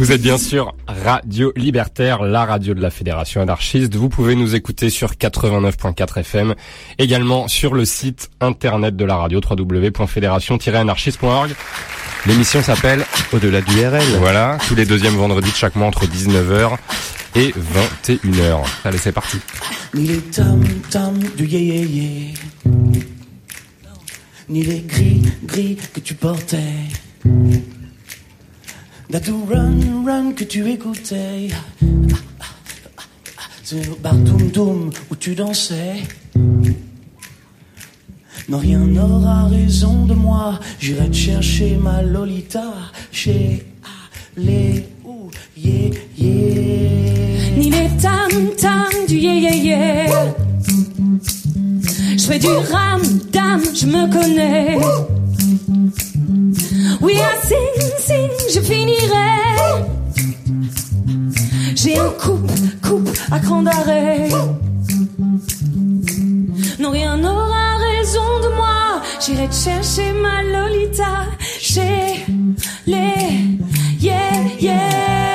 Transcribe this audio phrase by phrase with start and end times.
[0.00, 3.94] Vous êtes bien sûr Radio Libertaire, la radio de la Fédération anarchiste.
[3.96, 6.54] Vous pouvez nous écouter sur 89.4 FM,
[6.98, 11.50] également sur le site internet de la radio www.fédération-anarchiste.org.
[12.24, 14.02] L'émission s'appelle Au-delà du RL.
[14.20, 16.78] Voilà, tous les deuxièmes vendredis de chaque mois entre 19h
[17.34, 18.64] et 21h.
[18.86, 19.36] Allez, c'est parti.
[19.92, 22.32] Ni les tam tam du yé yé yé,
[24.48, 26.88] ni les gris gris que tu portais.
[29.10, 31.48] Dadou run run que tu écoutais.
[33.64, 36.02] C'est le bar doum doum où tu dansais.
[38.48, 40.60] Non, rien n'aura raison de moi.
[40.78, 42.72] J'irai te chercher ma Lolita
[43.10, 43.66] chez
[44.36, 46.90] les ou yé yé.
[47.56, 50.06] Ni les tam tam du yé yé yé.
[52.16, 53.02] Je fais du ram
[53.32, 54.78] dam, je me connais.
[57.00, 59.30] Oui, à sing sing, je finirai.
[61.74, 62.50] J'ai un coupe
[62.82, 64.28] coupe à cran d'arrêt.
[66.78, 69.02] Non, rien n'aura raison de moi.
[69.20, 71.26] J'irai te chercher ma Lolita
[71.58, 72.24] chez
[72.86, 73.58] les
[74.00, 75.29] yeah yeah.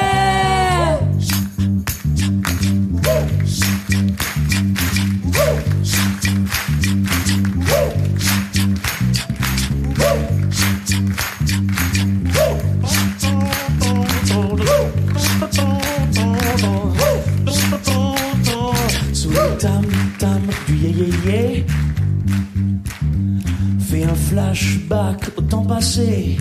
[24.30, 26.38] Flashback au temps passé.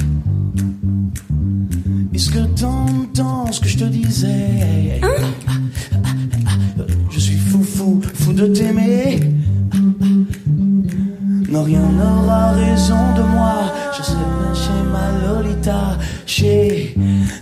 [2.15, 5.01] Est-ce que t'entends ce que je te disais
[7.11, 9.21] Je suis fou fou fou de t'aimer.
[11.51, 13.57] Non rien n'aura raison de moi.
[13.97, 16.95] Je sais bien chez ma Lolita, chez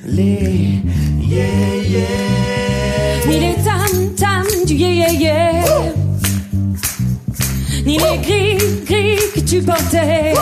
[0.06, 0.82] les
[1.20, 1.46] yeah
[1.88, 3.26] yeah.
[3.28, 5.61] Ni les tam tam du yé yé yé.
[7.84, 10.34] Ni les gris gris que tu portais.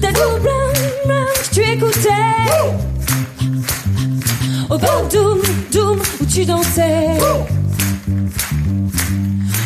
[0.00, 0.72] T'as tout blanc
[1.06, 2.08] blanc que tu écoutais.
[4.70, 5.40] Au bar doum
[5.72, 7.18] doum où tu dansais.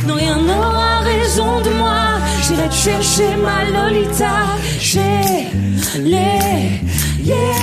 [0.06, 2.18] Non, rien n'aura raison de moi.
[2.46, 5.48] J'irai te chercher ma Lolita chez
[6.00, 6.82] les
[7.24, 7.62] yeah.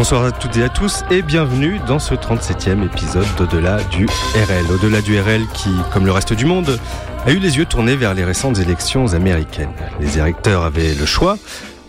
[0.00, 4.64] Bonsoir à toutes et à tous et bienvenue dans ce 37e épisode d'Au-delà du RL.
[4.72, 6.80] Au-delà du RL qui, comme le reste du monde,
[7.26, 9.74] a eu les yeux tournés vers les récentes élections américaines.
[10.00, 11.36] Les électeurs avaient le choix,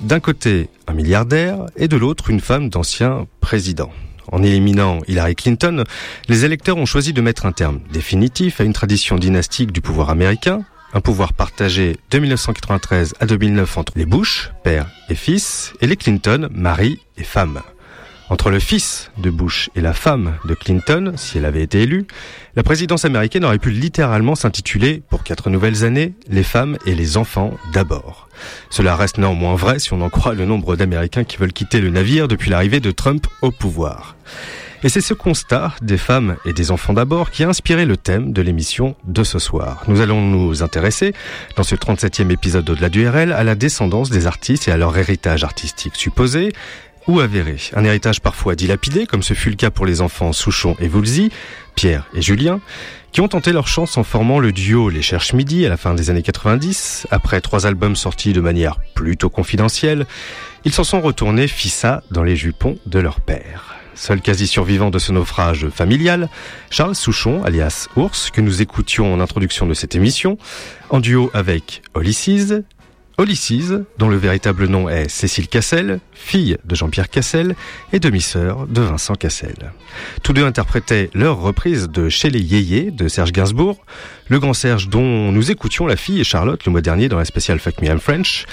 [0.01, 3.89] d'un côté un milliardaire et de l'autre une femme d'ancien président.
[4.29, 5.85] En éliminant Hillary Clinton,
[6.27, 10.09] les électeurs ont choisi de mettre un terme définitif à une tradition dynastique du pouvoir
[10.09, 15.87] américain, un pouvoir partagé de 1993 à 2009 entre les Bush, père et fils, et
[15.87, 17.61] les Clinton, mari et femme.
[18.31, 22.05] Entre le fils de Bush et la femme de Clinton, si elle avait été élue,
[22.55, 27.17] la présidence américaine aurait pu littéralement s'intituler, pour quatre nouvelles années, Les femmes et les
[27.17, 28.29] enfants d'abord.
[28.69, 31.89] Cela reste néanmoins vrai si on en croit le nombre d'Américains qui veulent quitter le
[31.89, 34.15] navire depuis l'arrivée de Trump au pouvoir.
[34.83, 38.31] Et c'est ce constat des femmes et des enfants d'abord qui a inspiré le thème
[38.31, 39.83] de l'émission de ce soir.
[39.89, 41.13] Nous allons nous intéresser,
[41.57, 44.97] dans ce 37e épisode au-delà du RL, à la descendance des artistes et à leur
[44.97, 46.53] héritage artistique supposé,
[47.11, 47.57] ou avéré.
[47.75, 51.29] Un héritage parfois dilapidé, comme ce fut le cas pour les enfants Souchon et Voulzy,
[51.75, 52.61] Pierre et Julien,
[53.11, 55.93] qui ont tenté leur chance en formant le duo Les Cherches Midi à la fin
[55.93, 57.07] des années 90.
[57.11, 60.05] Après trois albums sortis de manière plutôt confidentielle,
[60.63, 63.75] ils s'en sont retournés fissa dans les jupons de leur père.
[63.93, 66.29] Seul quasi survivant de ce naufrage familial,
[66.69, 70.37] Charles Souchon, alias Ours, que nous écoutions en introduction de cette émission,
[70.89, 72.53] en duo avec Olysses,
[73.21, 77.55] Olysses, dont le véritable nom est Cécile Cassel, fille de Jean-Pierre Cassel
[77.93, 79.73] et demi-sœur de Vincent Cassel.
[80.23, 83.85] Tous deux interprétaient leur reprise de Chez les Yéyés de Serge Gainsbourg,
[84.27, 87.25] le grand Serge dont nous écoutions la fille et Charlotte le mois dernier dans la
[87.25, 88.47] spéciale Fuck Me I'm French,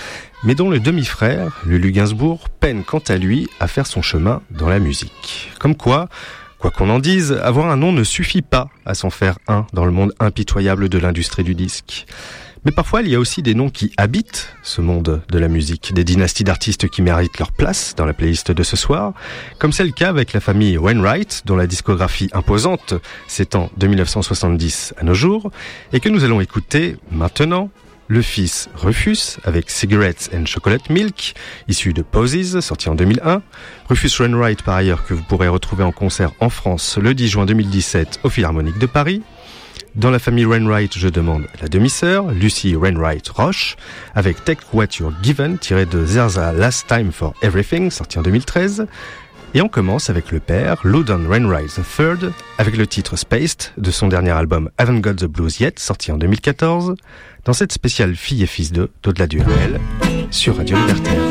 [0.44, 4.69] mais dont le demi-frère, Lulu Gainsbourg, peine quant à lui à faire son chemin dans
[4.69, 5.50] la musique.
[5.59, 6.11] Comme quoi,
[6.59, 9.85] Quoi qu'on en dise, avoir un nom ne suffit pas à s'en faire un dans
[9.85, 12.05] le monde impitoyable de l'industrie du disque.
[12.65, 15.93] Mais parfois, il y a aussi des noms qui habitent ce monde de la musique,
[15.95, 19.15] des dynasties d'artistes qui méritent leur place dans la playlist de ce soir,
[19.59, 22.95] comme c'est le cas avec la famille Wainwright, dont la discographie imposante
[23.27, 25.51] s'étend de 1970 à nos jours,
[25.93, 27.71] et que nous allons écouter maintenant,
[28.09, 31.35] le fils Rufus avec Cigarettes and Chocolate Milk,
[31.69, 33.43] issu de Poses, sorti en 2001.
[33.89, 37.47] Rufus Wainwright, par ailleurs, que vous pourrez retrouver en concert en France le 10 juin
[37.47, 39.23] 2017 au Philharmonique de Paris.
[39.99, 43.75] Dans la famille Rainwright, je demande la demi-sœur, Lucy Rainwright Roche,
[44.15, 48.87] avec Take What You're Given, tiré de Zerza Last Time for Everything, sorti en 2013.
[49.55, 54.06] Et on commence avec le père, Loudon Rainwright III, avec le titre Spaced de son
[54.06, 56.95] dernier album Haven't Got the Blues Yet, sorti en 2014,
[57.45, 59.43] dans cette spéciale Fille et Fils de d'au-delà du
[60.31, 61.23] sur Radio Libertaire.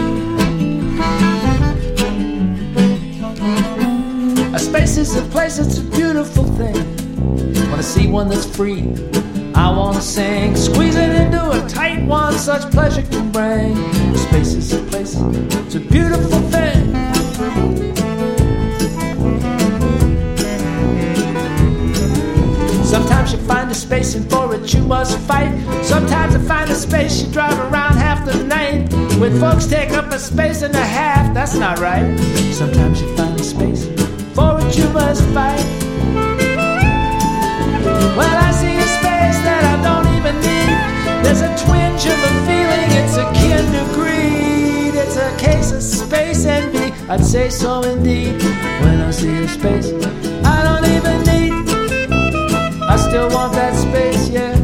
[7.68, 8.96] I wanna see one that's free.
[9.54, 13.76] I wanna sing, squeeze it into a tight one, such pleasure can bring.
[14.16, 16.96] Space is a place, it's a beautiful thing.
[22.86, 25.52] Sometimes you find a space and for it you must fight.
[25.84, 28.94] Sometimes you find a space you drive around half the night.
[29.20, 32.18] When folks take up a space and a half, that's not right.
[32.54, 33.88] Sometimes you find a space
[34.34, 36.37] for it you must fight.
[38.18, 40.78] Well, I see a space that I don't even need.
[41.24, 44.96] There's a twinge of a feeling, it's akin to greed.
[44.96, 48.42] It's a case of space envy, I'd say so indeed.
[48.82, 49.94] When I see a space
[50.44, 51.54] I don't even need,
[52.90, 54.57] I still want that space, yeah.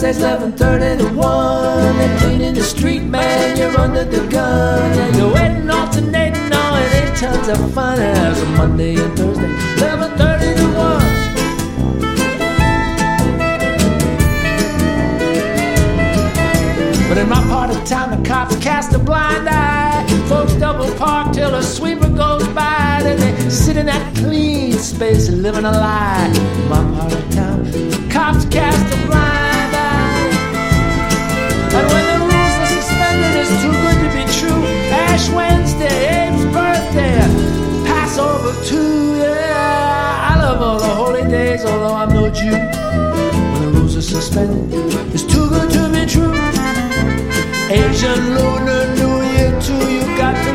[0.00, 1.96] Thursdays, 11:30 to 1.
[2.00, 4.92] And cleaning the street, man, you're under the gun.
[4.98, 8.00] And you're waiting, alternating, on it ain't tons of fun.
[8.00, 11.04] As a Monday and Thursday, 11:30 to 1.
[17.08, 20.06] But in my part of town, the cops cast a blind eye.
[20.28, 23.00] Folks double park till a sweeper goes by.
[23.02, 26.30] Then they sit in that clean space living a lie.
[26.60, 28.99] In my part of town, the cops cast a
[35.20, 37.20] Ash Wednesday, Abe's birthday,
[37.84, 39.18] Passover too.
[39.18, 42.52] Yeah, I love all the holy days, although I'm no Jew.
[42.52, 44.72] When the rules are suspended,
[45.12, 46.32] it's too good to be true.
[47.68, 50.49] Asian Lunar New Year too, you got to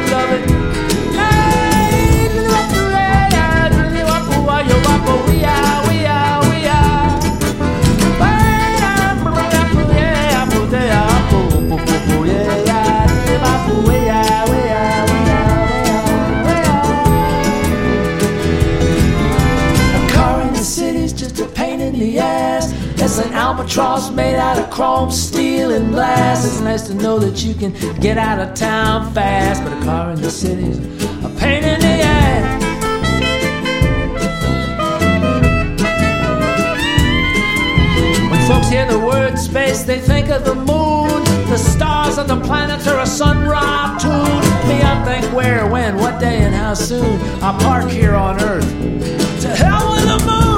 [23.46, 26.44] albatross made out of chrome, steel, and glass.
[26.48, 30.10] It's nice to know that you can get out of town fast, but a car
[30.14, 30.80] in the city's
[31.24, 32.62] a pain in the ass.
[38.32, 42.42] When folks hear the word space, they think of the moon, the stars of the
[42.42, 44.42] planet, or a sun-robbed tune.
[44.68, 48.68] Me, I think where, when, what day, and how soon I park here on Earth.
[49.42, 50.55] To hell with the moon!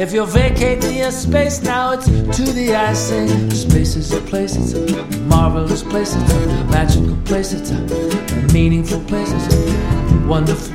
[0.00, 3.50] If you're vacating your space now, it's to the icing.
[3.50, 9.00] Space is a place, it's a marvelous place, it's a magical place, it's a meaningful
[9.00, 10.74] place, it's a wonderful.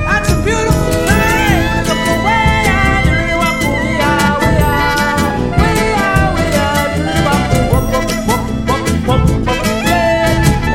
[0.00, 1.26] That's a beautiful place.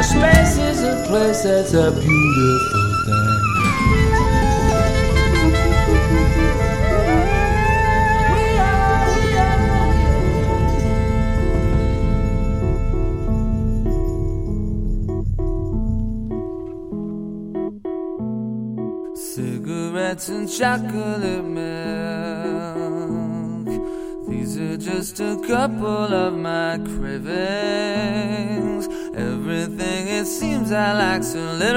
[0.03, 2.80] Space is a place that's a beautiful
[20.57, 21.67] chocolate milk.
[24.27, 28.09] These are just a couple of my cravings.
[29.15, 31.70] Everything it seems I like so little.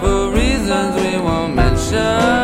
[0.00, 2.41] for reasons we won't mention.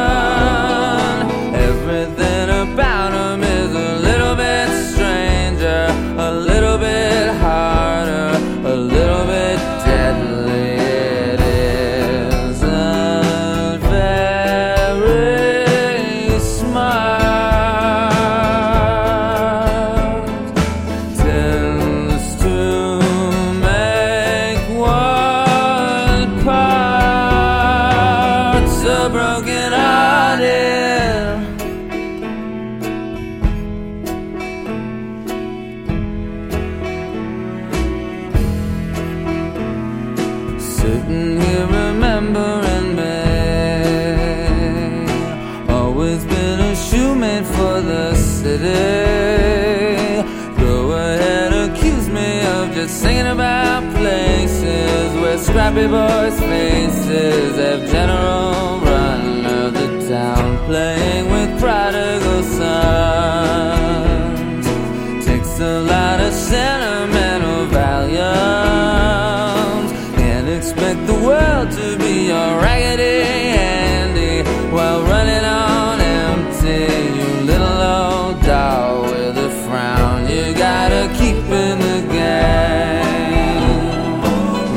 [72.63, 73.19] Raggedy
[73.59, 74.35] Andy
[74.75, 76.85] while running on empty.
[77.17, 83.79] You little old doll with a frown, you gotta keep in the game.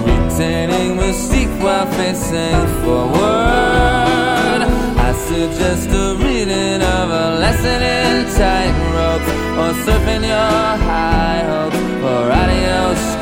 [0.06, 4.62] Retaining mystique while facing forward.
[5.08, 9.28] I suggest a reading of a lesson in tightrope,
[9.62, 13.21] or surfing your high hopes for audio.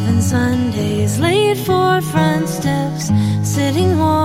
[0.00, 3.10] Seven Sundays late for front steps,
[3.42, 4.19] sitting warm.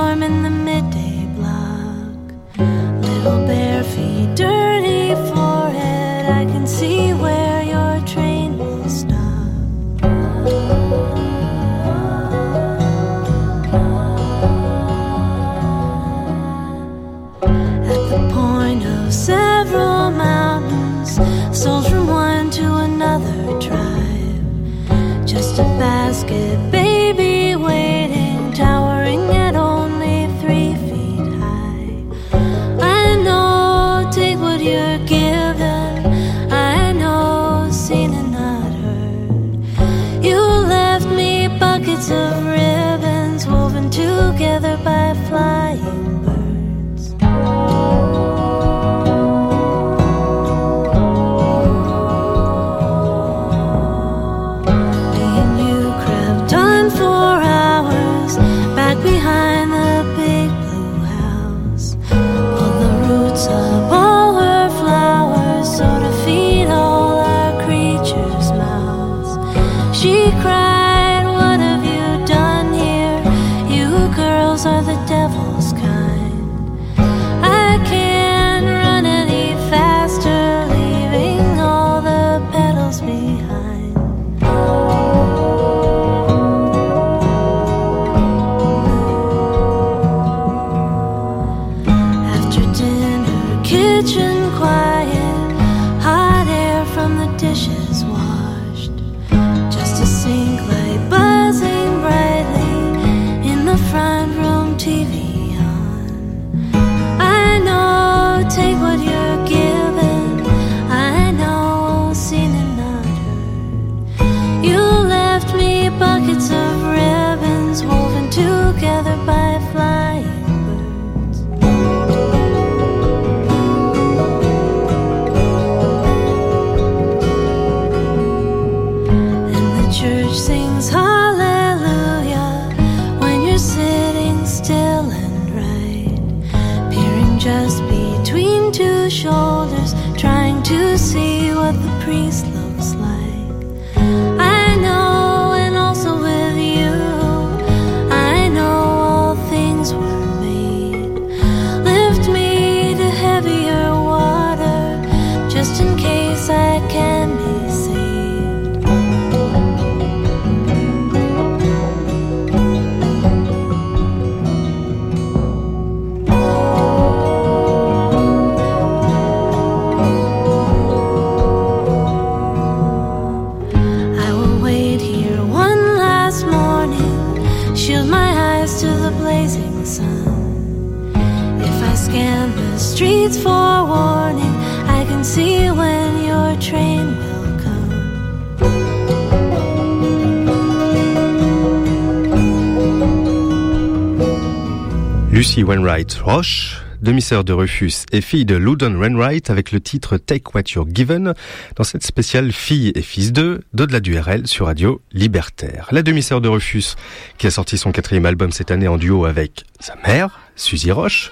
[196.23, 200.87] Roche, demi-sœur de Rufus et fille de Loudon Wainwright avec le titre Take What You're
[200.87, 201.33] Given
[201.75, 205.87] dans cette spéciale Fille et Fils 2 d'au-delà du RL sur Radio Libertaire.
[205.91, 206.95] La demi-sœur de Rufus
[207.37, 211.31] qui a sorti son quatrième album cette année en duo avec sa mère, Suzy Roche.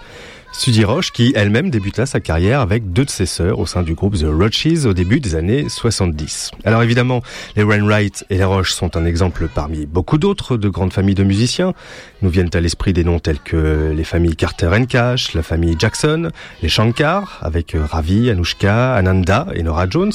[0.55, 3.95] Suzy Roche qui elle-même débuta sa carrière avec deux de ses sœurs au sein du
[3.95, 6.51] groupe The Roches au début des années 70.
[6.63, 7.21] Alors évidemment,
[7.55, 11.23] les Wainwright et les Roche sont un exemple parmi beaucoup d'autres de grandes familles de
[11.23, 11.73] musiciens.
[12.21, 16.29] Nous viennent à l'esprit des noms tels que les familles Carter Cash, la famille Jackson,
[16.61, 20.13] les Shankar avec Ravi, Anushka, Ananda et Nora Jones,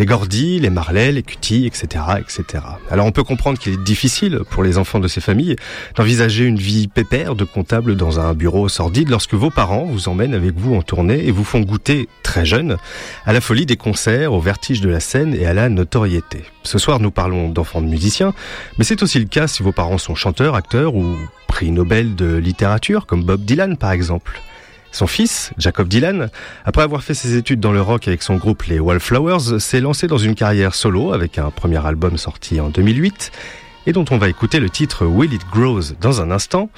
[0.00, 2.64] les Gordy, les Marley, les Cutie, etc., etc.
[2.90, 5.56] Alors on peut comprendre qu'il est difficile pour les enfants de ces familles
[5.94, 10.32] d'envisager une vie pépère de comptable dans un bureau sordide lorsque vos parents vous emmènent
[10.32, 12.78] avec vous en tournée et vous font goûter, très jeune,
[13.26, 16.44] à la folie des concerts, au vertige de la scène et à la notoriété.
[16.62, 18.32] Ce soir, nous parlons d'enfants de musiciens,
[18.78, 21.14] mais c'est aussi le cas si vos parents sont chanteurs, acteurs ou
[21.46, 24.40] prix Nobel de littérature, comme Bob Dylan par exemple.
[24.92, 26.30] Son fils, Jacob Dylan,
[26.64, 30.08] après avoir fait ses études dans le rock avec son groupe les Wallflowers, s'est lancé
[30.08, 33.30] dans une carrière solo avec un premier album sorti en 2008
[33.86, 36.70] et dont on va écouter le titre Will It Grows dans un instant.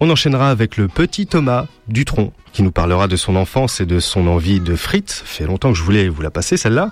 [0.00, 3.98] On enchaînera avec le petit Thomas Dutronc, qui nous parlera de son enfance et de
[3.98, 5.22] son envie de frites.
[5.24, 6.90] Fait longtemps que je voulais vous la passer, celle-là.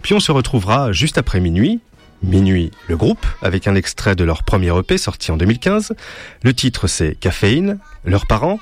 [0.00, 1.80] Puis on se retrouvera juste après minuit.
[2.22, 5.92] Minuit, le groupe, avec un extrait de leur premier EP sorti en 2015.
[6.42, 7.78] Le titre c'est Caféine.
[8.04, 8.58] Leurs parents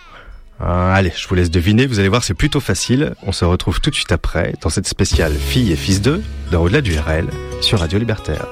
[0.59, 3.15] ah, allez, je vous laisse deviner, vous allez voir, c'est plutôt facile.
[3.23, 6.63] On se retrouve tout de suite après dans cette spéciale Filles et Fils 2 dans
[6.63, 7.29] Au-delà du RL
[7.61, 8.47] sur Radio Libertaire.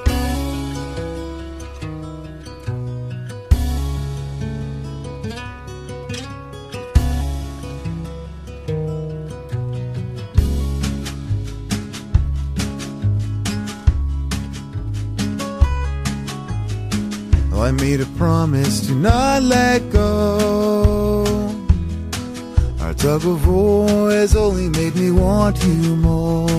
[22.85, 26.51] Our tug of war has only made me want you more.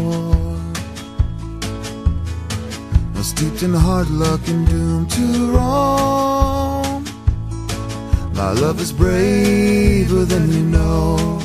[3.14, 7.06] I'm steeped in hard luck and doomed to roam.
[8.34, 11.40] My love is braver than you know.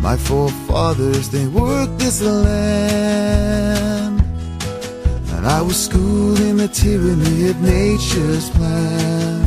[0.00, 4.22] My forefathers, they worked this land.
[5.34, 9.43] And I was schooled in the tyranny of nature's plans.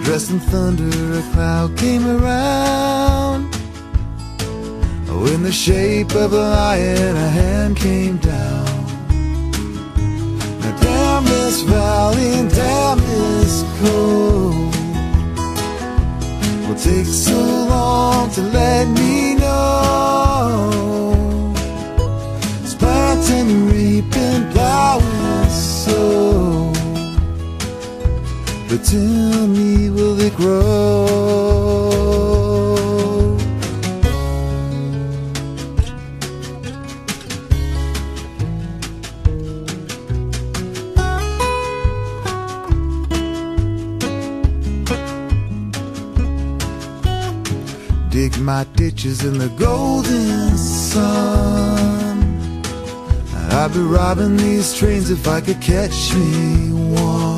[0.00, 3.54] Dressed in thunder, a cloud came around.
[5.08, 8.66] Oh, in the shape of a lion, a hand came down.
[10.60, 14.74] Now, damn this valley and damn this cold
[16.66, 17.38] will take so
[17.74, 20.72] long to let me know.
[22.62, 26.21] It's planting, reaping, plowing, sow.
[28.72, 31.02] But tell me, will it grow?
[48.08, 52.62] dig my ditches in the golden sun.
[53.50, 57.31] I'd be robbing these trains if I could catch me one.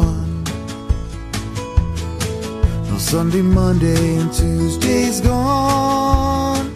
[3.15, 6.67] Sunday, Monday, and Tuesday's gone.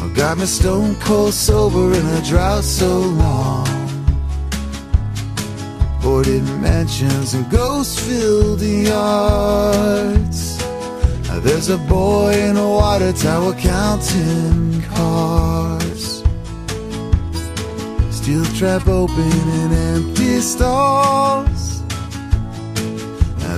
[0.00, 3.68] Oh, got me stone cold sober in a drought so long.
[6.00, 10.56] Boarded mansions and ghost filled yards.
[11.44, 16.24] There's a boy in a water tower counting cars.
[18.10, 21.53] Steel trap open in empty stalls.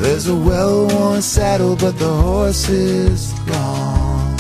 [0.03, 4.37] There's a well-worn saddle, but the horse is gone.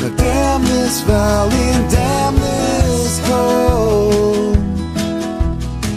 [0.00, 4.56] But damn this valley and damn this cold.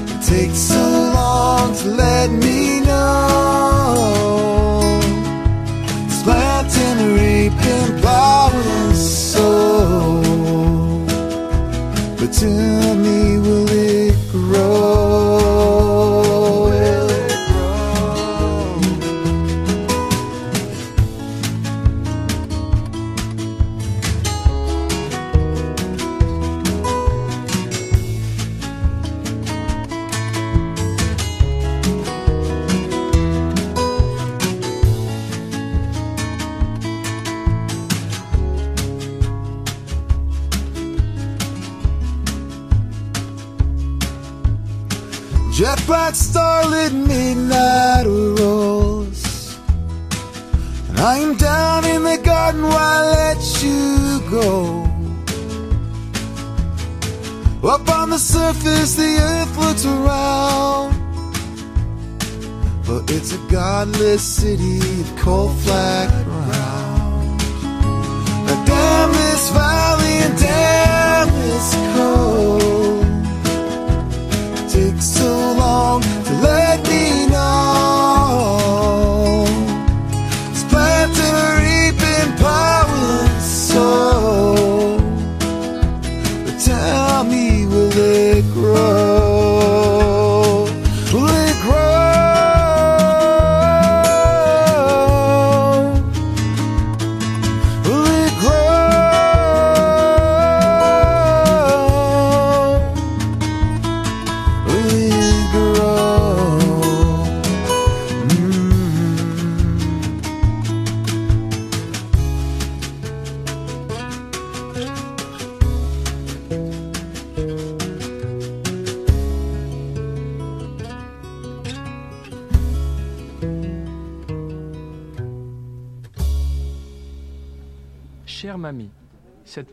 [0.10, 0.84] It takes so
[1.14, 4.31] long to let me know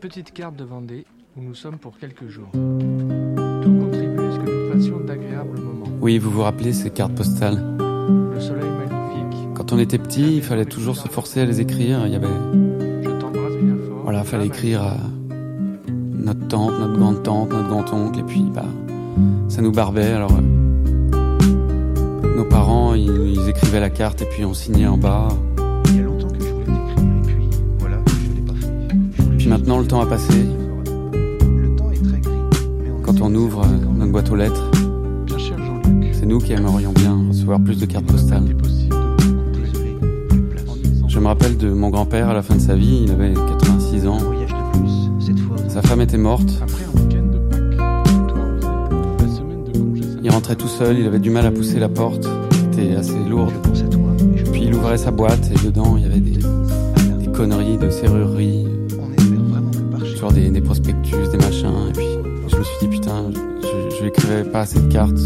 [0.09, 1.05] petite carte de Vendée
[1.37, 2.49] où nous sommes pour quelques jours.
[2.51, 5.85] Tout contribue à ce que nous passions d'agréables moments.
[6.01, 9.53] Oui, vous vous rappelez ces cartes postales Le soleil magnifique.
[9.53, 12.07] Quand on était petit, il fallait toujours se forcer à les écrire.
[12.07, 14.01] Il y avait, Je t'embrasse bien fort.
[14.01, 14.55] voilà, fallait Maman.
[14.55, 14.97] écrire à
[15.87, 18.65] notre tante, notre grande tante, notre grand oncle, et puis bah,
[19.47, 20.11] ça nous barbait.
[20.11, 25.27] Alors, euh, nos parents, ils, ils écrivaient la carte et puis on signait en bas.
[29.69, 30.33] Maintenant, le temps a passé.
[30.33, 32.31] Le temps est très gris.
[32.81, 34.71] mais on Quand quand on ouvre notre boîte aux lettres,
[36.11, 38.55] c'est nous qui aimerions bien recevoir plus de cartes postales.
[41.07, 44.07] Je me rappelle de mon grand-père à la fin de sa vie, il avait 86
[44.07, 44.17] ans.
[45.67, 46.49] Sa femme était morte,
[50.23, 52.27] il rentrait tout seul, il avait du mal à pousser la porte,
[52.71, 53.53] qui était assez lourde.
[54.51, 58.68] Puis il ouvrait sa boîte et dedans il y avait des, des conneries de serrurerie,
[60.31, 61.89] des, prospectus, des machins.
[61.89, 62.05] Et puis
[62.47, 65.19] je me suis dit putain, je, je lui écrivais pas assez de cartes.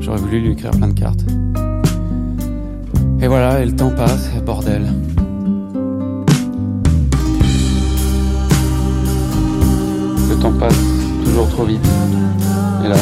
[0.00, 1.24] J'aurais voulu lui écrire plein de cartes.
[3.20, 4.86] Et voilà, et le temps passe, bordel.
[10.28, 10.78] Le temps passe
[11.24, 11.86] toujours trop vite.
[12.84, 12.96] Et là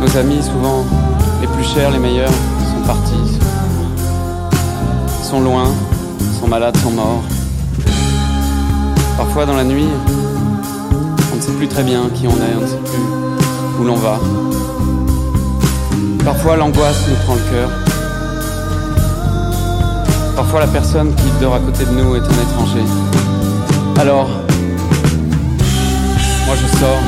[0.00, 0.84] Nos amis, souvent
[1.40, 3.38] les plus chers, les meilleurs, sont partis.
[5.22, 5.70] Sont loin,
[6.48, 7.22] malades, sont morts.
[9.16, 9.88] Parfois dans la nuit,
[11.32, 13.96] on ne sait plus très bien qui on est, on ne sait plus où l'on
[13.96, 14.18] va.
[16.24, 17.70] Parfois l'angoisse nous prend le cœur.
[20.36, 22.84] Parfois la personne qui dort à côté de nous est un étranger.
[23.98, 24.28] Alors,
[26.46, 27.02] moi je sors.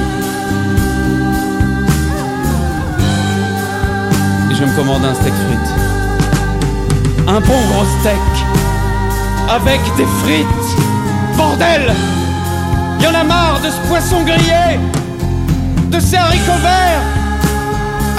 [4.51, 5.75] Et je me commande un steak frites.
[7.27, 8.56] Un bon gros steak.
[9.49, 10.47] Avec des frites.
[11.37, 11.93] Bordel
[13.01, 14.81] Y en a marre de ce poisson grillé
[15.91, 17.07] De ces haricots verts.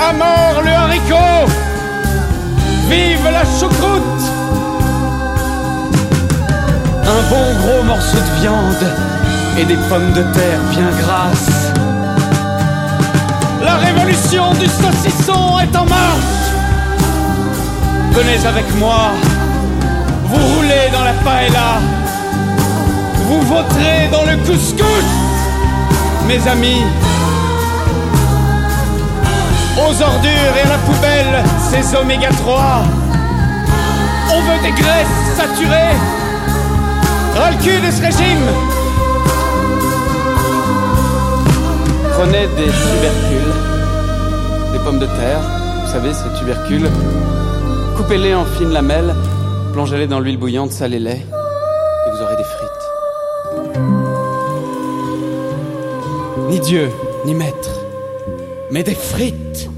[0.07, 1.51] À mort le haricot.
[2.89, 4.23] Vive la choucroute.
[7.03, 8.87] Un bon gros morceau de viande
[9.59, 11.71] et des pommes de terre bien grasses.
[13.63, 16.37] La révolution du saucisson est en marche.
[18.11, 19.11] Venez avec moi,
[20.29, 21.79] vous roulez dans la paella,
[23.27, 25.09] vous voterez dans le couscous,
[26.27, 26.83] mes amis.
[29.77, 32.83] Aux ordures et à la poubelle, ces oméga 3.
[34.33, 35.95] On veut des graisses saturées.
[37.35, 38.47] Ras le cul de ce régime.
[42.17, 43.53] Prenez des tubercules,
[44.73, 45.41] des pommes de terre,
[45.85, 46.89] vous savez, ces tubercules.
[47.95, 49.15] Coupez-les en fines lamelles,
[49.77, 52.89] plongez-les dans l'huile bouillante, salez-les, et vous aurez des frites.
[56.49, 56.89] Ni Dieu,
[57.27, 57.85] ni maître,
[58.71, 59.69] mais des frites,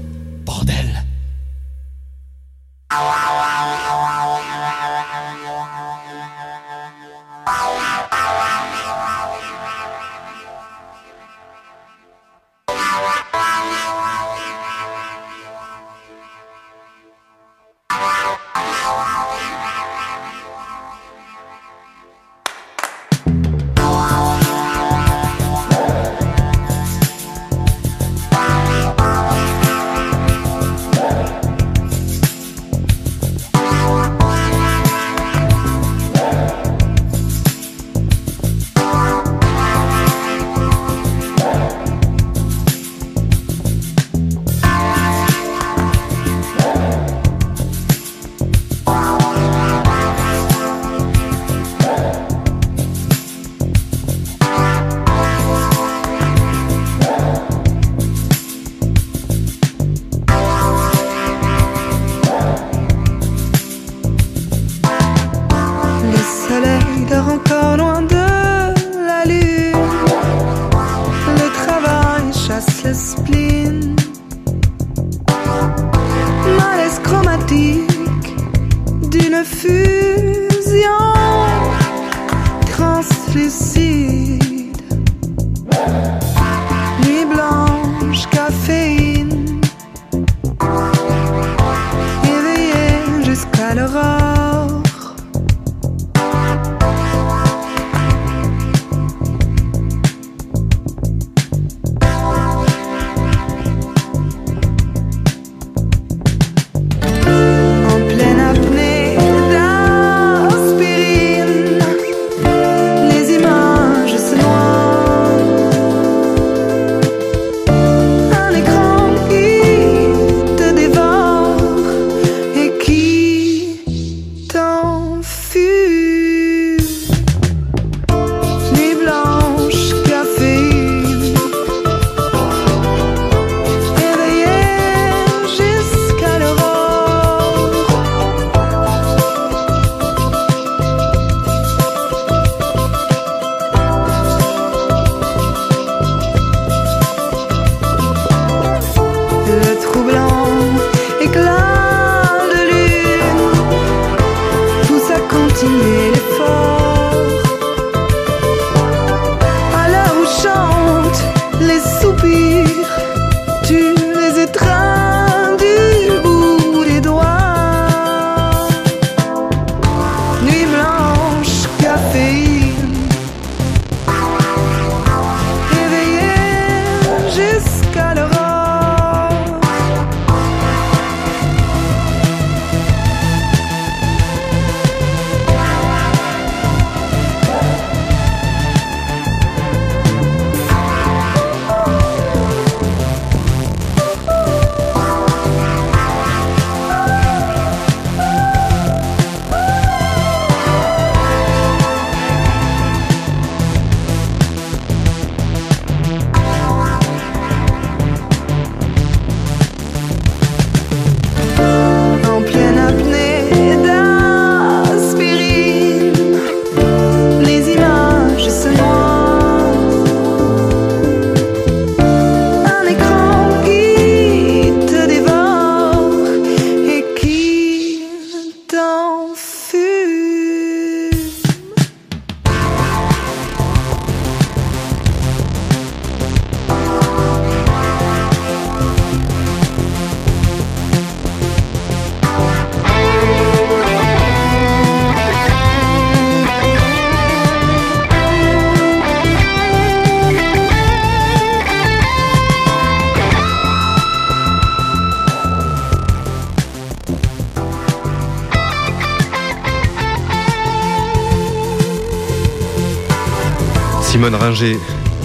[264.50, 264.78] Ringer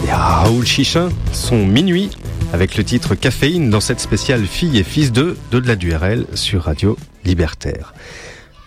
[0.08, 2.12] et Raoul Chichin sont minuit
[2.54, 6.66] avec le titre Caféine dans cette spéciale Fille et Fils de de-delà du RL sur
[6.66, 7.96] Radio Libertaire.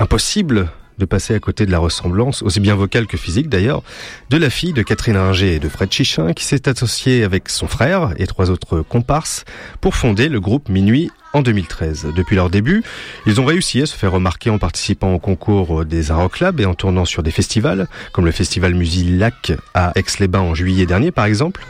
[0.01, 0.69] Impossible
[0.99, 3.85] de passer à côté de la ressemblance, aussi bien vocale que physique d'ailleurs,
[4.31, 7.69] de la fille de Catherine Ringer et de Fred Chichin qui s'est associée avec son
[7.69, 9.45] frère et trois autres comparses
[9.81, 12.09] pour fonder le groupe Minuit en 2013.
[12.15, 12.83] Depuis leur début,
[13.27, 16.67] ils ont réussi à se faire remarquer en participant au concours des Aroc Lab et
[16.67, 21.25] en tournant sur des festivals, comme le festival Musilac à Aix-les-Bains en juillet dernier par
[21.25, 21.65] exemple.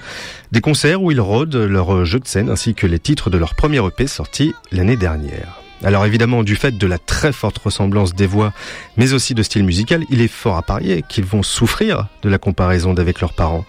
[0.52, 3.54] Des concerts où ils rôdent leur jeu de scène ainsi que les titres de leur
[3.54, 5.60] premier EP sorti l'année dernière.
[5.84, 8.52] Alors évidemment, du fait de la très forte ressemblance des voix,
[8.96, 12.38] mais aussi de style musical, il est fort à parier qu'ils vont souffrir de la
[12.38, 13.64] comparaison d'avec leurs parents.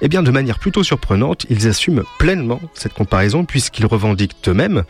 [0.00, 4.84] Eh bien, de manière plutôt surprenante, ils assument pleinement cette comparaison puisqu'ils revendiquent eux-mêmes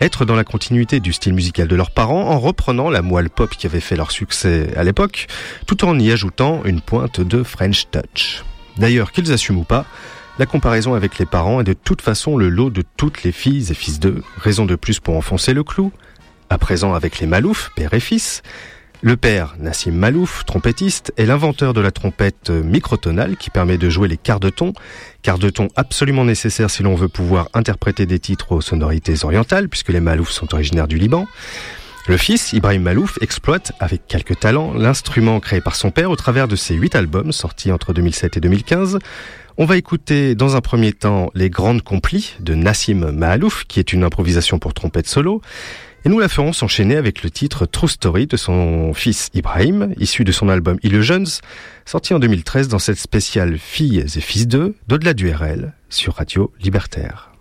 [0.00, 3.50] être dans la continuité du style musical de leurs parents en reprenant la moelle pop
[3.50, 5.26] qui avait fait leur succès à l'époque,
[5.66, 8.42] tout en y ajoutant une pointe de French touch.
[8.78, 9.84] D'ailleurs, qu'ils assument ou pas,
[10.38, 13.70] la comparaison avec les parents est de toute façon le lot de toutes les filles
[13.70, 15.92] et fils d'eux, raison de plus pour enfoncer le clou.
[16.48, 18.42] À présent avec les Malouf, père et fils.
[19.06, 24.08] Le père, Nassim Malouf, trompettiste, est l'inventeur de la trompette microtonale qui permet de jouer
[24.08, 24.72] les quarts de ton,
[25.20, 29.68] quarts de ton absolument nécessaires si l'on veut pouvoir interpréter des titres aux sonorités orientales,
[29.68, 31.26] puisque les Malouf sont originaires du Liban.
[32.08, 36.48] Le fils, Ibrahim Malouf, exploite avec quelques talents l'instrument créé par son père au travers
[36.48, 39.00] de ses huit albums sortis entre 2007 et 2015.
[39.58, 43.92] On va écouter dans un premier temps les grandes complis de Nassim Mahalouf, qui est
[43.92, 45.42] une improvisation pour trompette solo.
[46.06, 50.24] Et nous la ferons s'enchaîner avec le titre True Story de son fils Ibrahim, issu
[50.24, 51.26] de son album Il Jeunes,
[51.86, 56.52] sorti en 2013 dans cette spéciale Filles et Fils d'eux, d'au-delà du RL, sur Radio
[56.60, 57.33] Libertaire.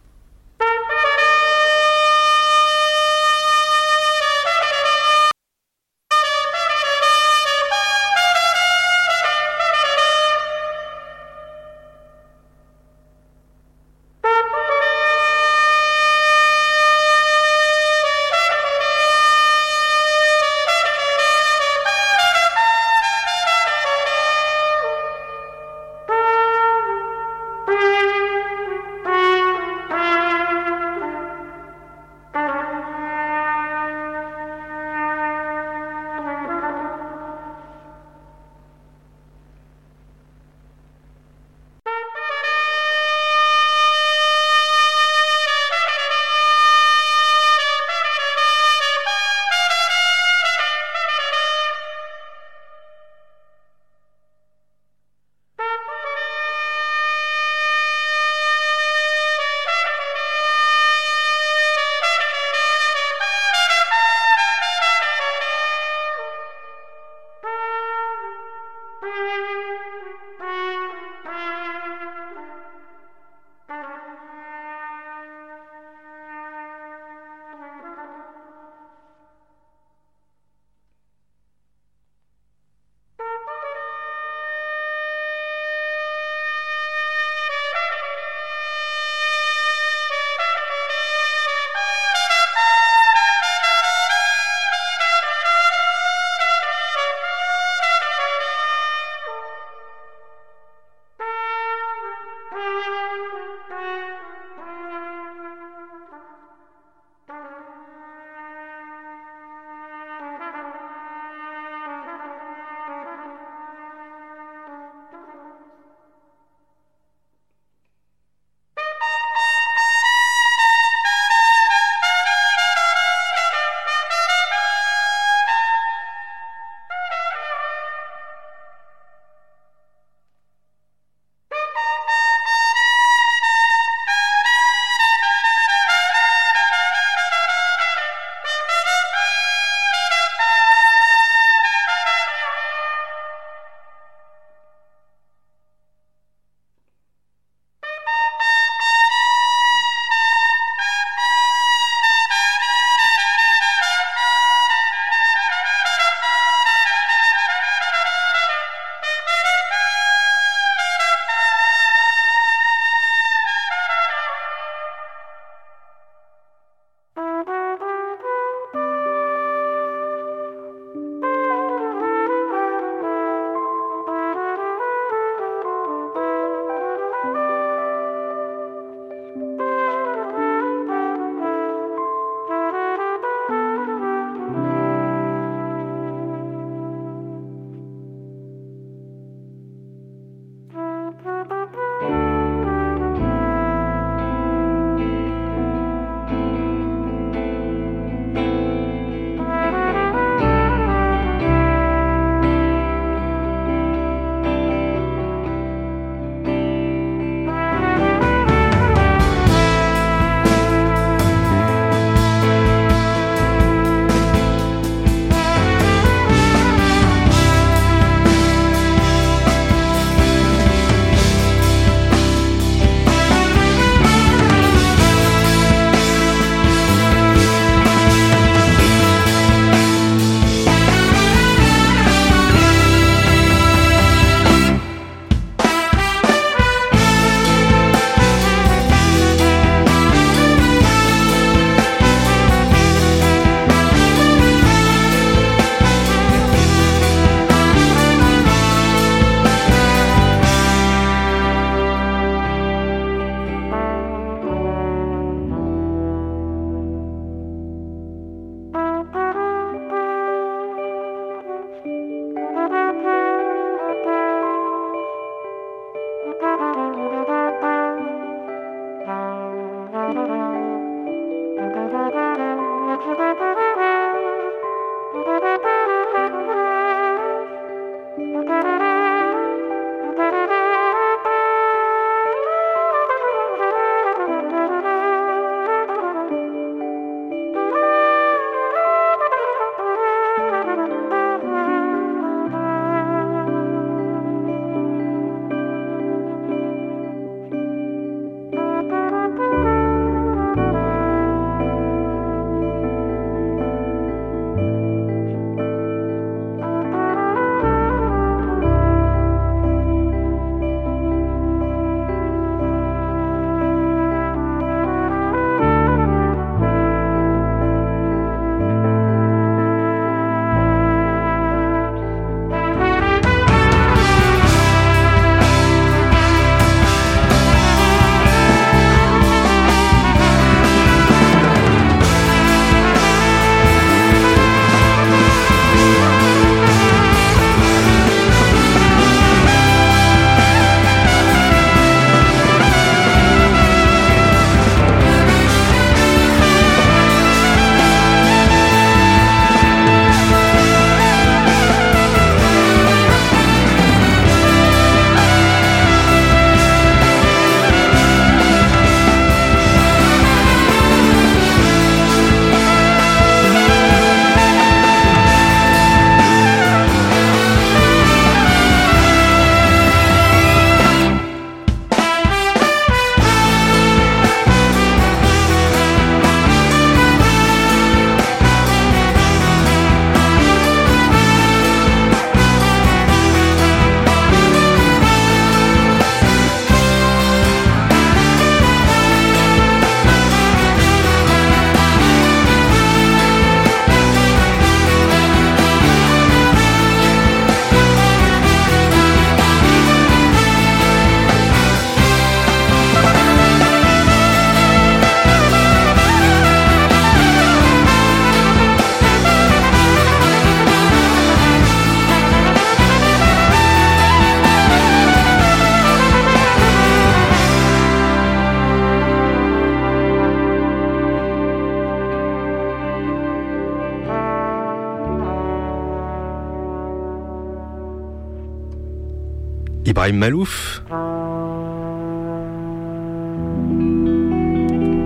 [430.11, 430.81] Malouf.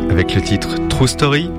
[0.09, 1.51] Avec le titre True Story,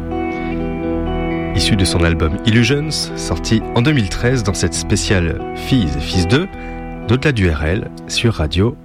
[1.54, 6.48] issu de son album Illusions, sorti en 2013 dans cette spéciale Filles et Fils 2,
[7.06, 8.76] d'au-delà du RL, sur Radio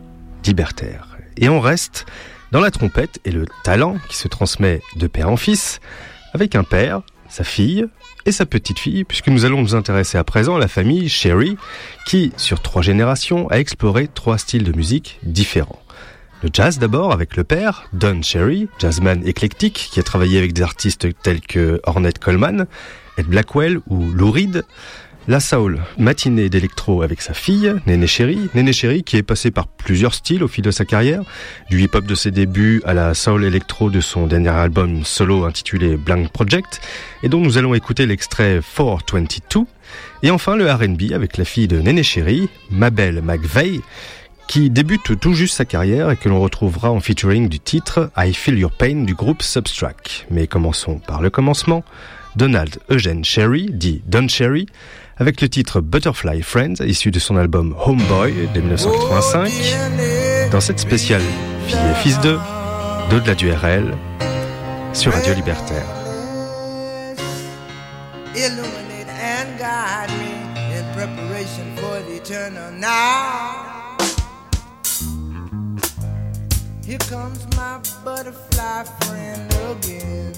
[0.46, 1.18] Libertaire.
[1.38, 2.06] Et on reste
[2.52, 5.80] dans la trompette et le talent qui se transmet de père en fils,
[6.34, 7.02] avec un père,
[7.34, 7.86] sa fille
[8.28, 11.58] et sa petite fille, puisque nous allons nous intéresser à présent à la famille Sherry,
[12.06, 15.82] qui, sur trois générations, a exploré trois styles de musique différents.
[16.44, 20.62] Le jazz d'abord avec le père, Don Sherry, jazzman éclectique qui a travaillé avec des
[20.62, 22.68] artistes tels que Ornette Coleman,
[23.18, 24.64] Ed Blackwell ou Lou Reed.
[25.26, 28.50] La soul, matinée d'électro avec sa fille, Néné Chéri.
[28.56, 31.22] Néné Chéri qui est passé par plusieurs styles au fil de sa carrière,
[31.70, 35.96] du hip-hop de ses débuts à la soul électro de son dernier album solo intitulé
[35.96, 36.82] Blank Project,
[37.24, 39.66] et dont nous allons écouter l'extrait 422.
[40.24, 43.80] Et enfin le R&B avec la fille de Néné Chéri, Mabel McVeigh,
[44.50, 48.34] qui débute tout juste sa carrière et que l'on retrouvera en featuring du titre I
[48.34, 50.28] Feel Your Pain du groupe Substract.
[50.32, 51.86] Mais commençons par le commencement.
[52.36, 54.66] Donald Eugene Sherry, dit Don Sherry,
[55.18, 59.52] avec le titre Butterfly Friends, issu de son album Homeboy de 1985,
[60.52, 61.22] dans cette spéciale
[61.68, 62.40] Fille et Fils 2,
[63.10, 63.94] d'au-delà du RL,
[64.94, 65.86] sur Radio Libertaire.
[76.86, 80.34] Here comes my butterfly friend again.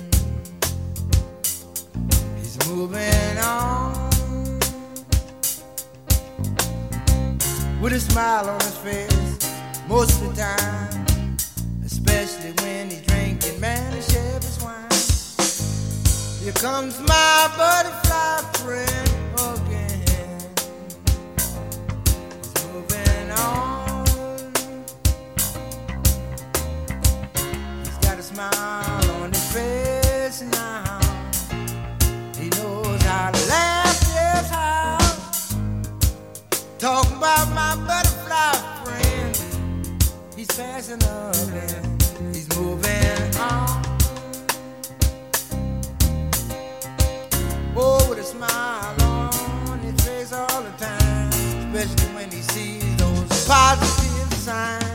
[2.38, 4.15] He's moving on
[7.86, 9.38] with a smile on his face
[9.88, 11.38] most of the time,
[11.86, 14.90] especially when he's drinking Manischewitz wine.
[16.44, 20.42] Here comes my butterfly friend again.
[22.42, 24.52] He's moving on.
[27.84, 31.00] He's got a smile on his face now.
[32.36, 33.75] He knows how to laugh,
[36.86, 38.52] Talking about my butterfly
[38.84, 39.36] friend.
[40.36, 43.82] He's passing up and he's moving on.
[47.76, 53.48] Oh, with a smile on his face all the time, especially when he sees those
[53.48, 54.95] positive signs.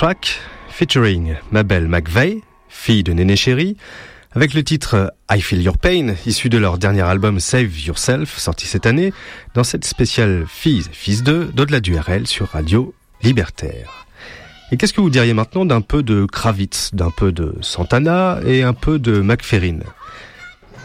[0.00, 0.40] Substract,
[0.70, 3.76] featuring Mabel McVeigh, fille de Néné Chéri,
[4.32, 8.66] avec le titre I Feel Your Pain, issu de leur dernier album Save Yourself, sorti
[8.66, 9.12] cette année,
[9.52, 14.06] dans cette spéciale Filles et Fils 2 d'au-delà du RL sur Radio Libertaire.
[14.72, 18.62] Et qu'est-ce que vous diriez maintenant d'un peu de Kravitz, d'un peu de Santana et
[18.62, 19.80] un peu de McFerrin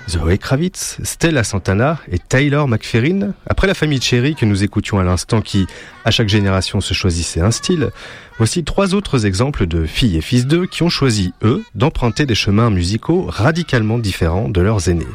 [0.07, 5.03] Zoé Kravitz, Stella Santana et Taylor McFerrin, après la famille Cherry que nous écoutions à
[5.03, 5.65] l'instant qui,
[6.05, 7.89] à chaque génération, se choisissait un style,
[8.37, 12.35] voici trois autres exemples de filles et fils d'eux qui ont choisi, eux, d'emprunter des
[12.35, 15.07] chemins musicaux radicalement différents de leurs aînés.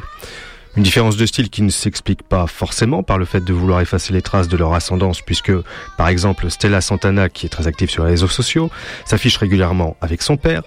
[0.75, 4.13] Une différence de style qui ne s'explique pas forcément par le fait de vouloir effacer
[4.13, 5.53] les traces de leur ascendance, puisque,
[5.97, 8.69] par exemple, Stella Santana, qui est très active sur les réseaux sociaux,
[9.05, 10.63] s'affiche régulièrement avec son père,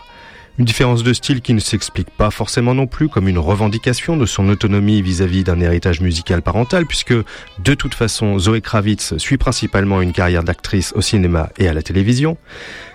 [0.59, 4.27] une différence de style qui ne s'explique pas forcément non plus comme une revendication de
[4.27, 10.01] son autonomie vis-à-vis d'un héritage musical parental, puisque de toute façon Zoé Kravitz suit principalement
[10.01, 12.37] une carrière d'actrice au cinéma et à la télévision,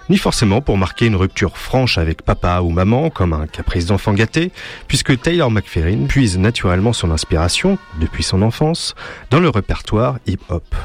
[0.09, 4.13] ni forcément pour marquer une rupture franche avec papa ou maman, comme un caprice d'enfant
[4.13, 4.51] gâté,
[4.87, 8.95] puisque Taylor McFerrin puise naturellement son inspiration, depuis son enfance,
[9.31, 10.75] dans le répertoire hip-hop.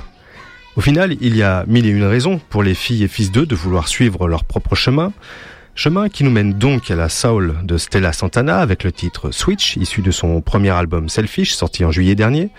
[0.77, 3.47] Au final, il y a mille et une raisons pour les filles et fils d'eux
[3.47, 5.13] de vouloir suivre leur propre chemin,
[5.77, 9.77] Chemin qui nous mène donc à la soul de Stella Santana avec le titre Switch,
[9.77, 12.51] issu de son premier album Selfish, sorti en juillet dernier.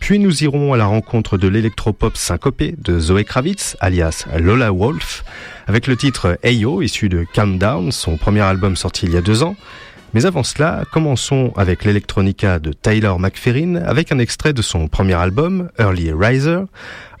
[0.00, 5.24] Puis nous irons à la rencontre de l'électropop syncopé de Zoé Kravitz, alias Lola Wolf,
[5.68, 9.20] avec le titre Ayo, issu de Calm Down, son premier album sorti il y a
[9.20, 9.54] deux ans.
[10.14, 15.14] Mais avant cela, commençons avec l'électronica de Taylor McFerrin, avec un extrait de son premier
[15.14, 16.60] album, Early Riser,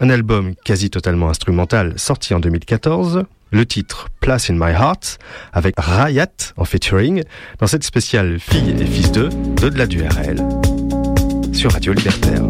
[0.00, 5.18] un album quasi totalement instrumental sorti en 2014, le titre Place in My Heart
[5.52, 7.22] avec Rayat en featuring
[7.58, 9.28] dans cette spéciale Fille et Fils 2
[9.60, 10.38] d'au-delà du RL
[11.52, 12.42] sur Radio Libertaire.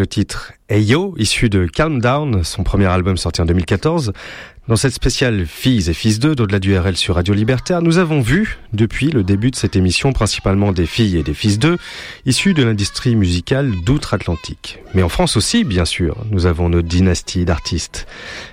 [0.00, 4.14] Le titre Hey Yo, issu de Calm Down, son premier album sorti en 2014.
[4.66, 8.22] Dans cette spéciale Filles et Fils 2 d'au-delà du RL sur Radio Libertaire, nous avons
[8.22, 11.76] vu, depuis le début de cette émission, principalement des filles et des fils 2,
[12.24, 14.78] issus de l'industrie musicale d'outre-Atlantique.
[14.94, 18.06] Mais en France aussi, bien sûr, nous avons nos dynasties d'artistes.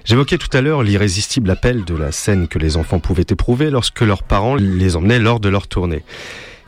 [0.03, 4.02] J'évoquais tout à l'heure l'irrésistible appel de la scène que les enfants pouvaient éprouver lorsque
[4.02, 6.03] leurs parents les emmenaient lors de leur tournée.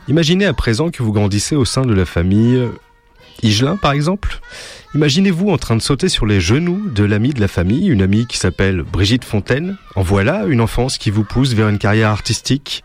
[0.08, 2.66] Imaginez à présent que vous grandissez au sein de la famille
[3.42, 4.40] Higelin, par exemple
[4.94, 8.26] Imaginez-vous en train de sauter sur les genoux de l'amie de la famille, une amie
[8.26, 9.76] qui s'appelle Brigitte Fontaine.
[9.94, 12.82] En voilà une enfance qui vous pousse vers une carrière artistique.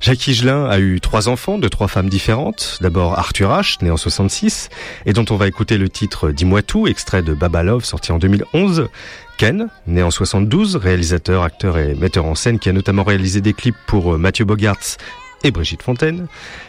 [0.00, 2.78] Jacques Higelin a eu trois enfants de trois femmes différentes.
[2.80, 4.70] D'abord Arthur H, né en 66,
[5.04, 8.18] et dont on va écouter le titre Dis-moi tout, extrait de Baba Love, sorti en
[8.18, 8.88] 2011.
[9.36, 13.52] Ken, né en 72, réalisateur, acteur et metteur en scène qui a notamment réalisé des
[13.52, 14.96] clips pour euh, Mathieu Bogarts
[15.44, 16.26] et Brigitte Fontaine.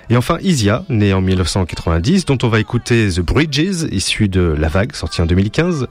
[0.09, 4.67] Et enfin Isia, née en 1990, dont on va écouter The Bridges, issu de La
[4.67, 5.87] Vague, sorti en 2015.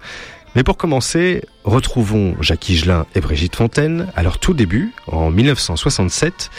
[0.54, 6.50] Mais pour commencer, retrouvons Jacques Higelin et Brigitte Fontaine à leur tout début, en 1967.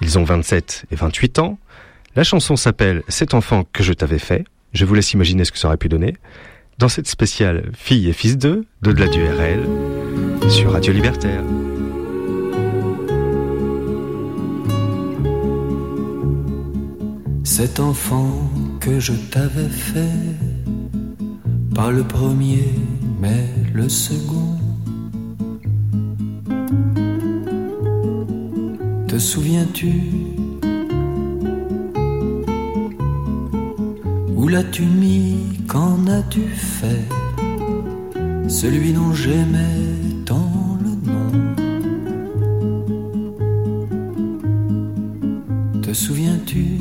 [0.00, 1.58] Ils ont 27 et 28 ans.
[2.16, 4.44] La chanson s'appelle Cet enfant que je t'avais fait.
[4.72, 6.16] Je vous laisse imaginer ce que ça aurait pu donner.
[6.78, 9.60] Dans cette spéciale Fille et Fils 2, d'au-delà du RL,
[10.48, 11.42] sur Radio Libertaire.
[17.44, 18.30] Cet enfant
[18.80, 20.36] que je t'avais fait,
[21.74, 22.74] pas le premier,
[23.20, 24.58] mais le second.
[29.08, 29.92] Te souviens-tu?
[34.36, 35.36] Où l'as-tu mis?
[35.66, 37.08] Qu'en as-tu fait?
[38.48, 41.30] Celui dont j'aimais tant le nom.
[45.82, 46.78] Te souviens-tu?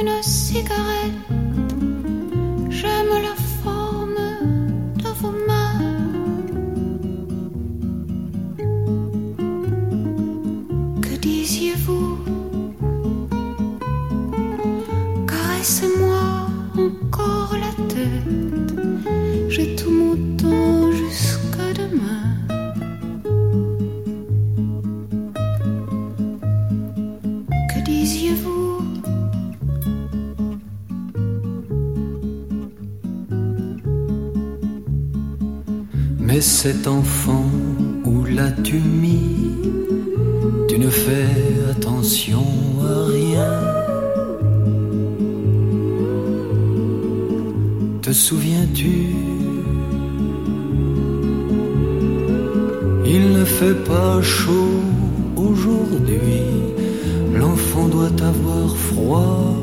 [0.00, 1.12] Une cigarette.
[2.68, 4.20] J'aime la forme
[4.96, 5.80] de vos mains.
[11.00, 12.18] Que disiez-vous?
[15.26, 18.28] Caressez-moi encore la tête.
[19.48, 19.95] J'ai tout
[36.68, 37.48] cet enfant,
[38.04, 39.52] où l'as-tu mis?
[40.68, 41.30] Tu ne fais
[41.70, 42.44] attention
[42.92, 43.52] à rien.
[48.02, 48.96] Te souviens-tu?
[53.14, 54.82] Il ne fait pas chaud
[55.36, 56.42] aujourd'hui.
[57.32, 59.55] L'enfant doit avoir froid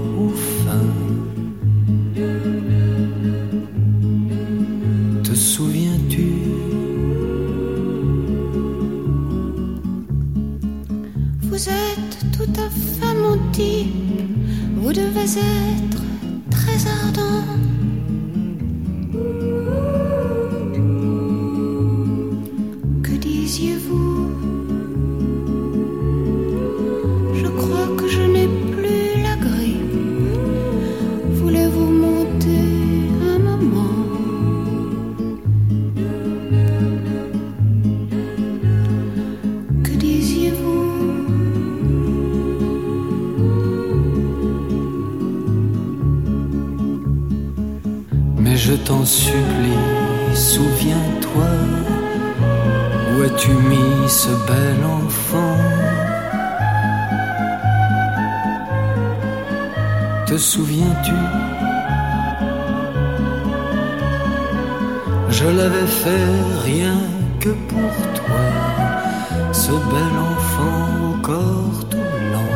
[55.01, 55.57] enfant.
[60.27, 61.19] Te souviens-tu?
[65.37, 66.29] Je l'avais fait
[66.69, 66.97] rien
[67.39, 68.45] que pour toi,
[69.51, 72.53] ce bel enfant au corps tout blanc.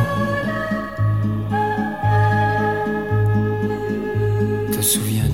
[4.72, 5.27] Te souviens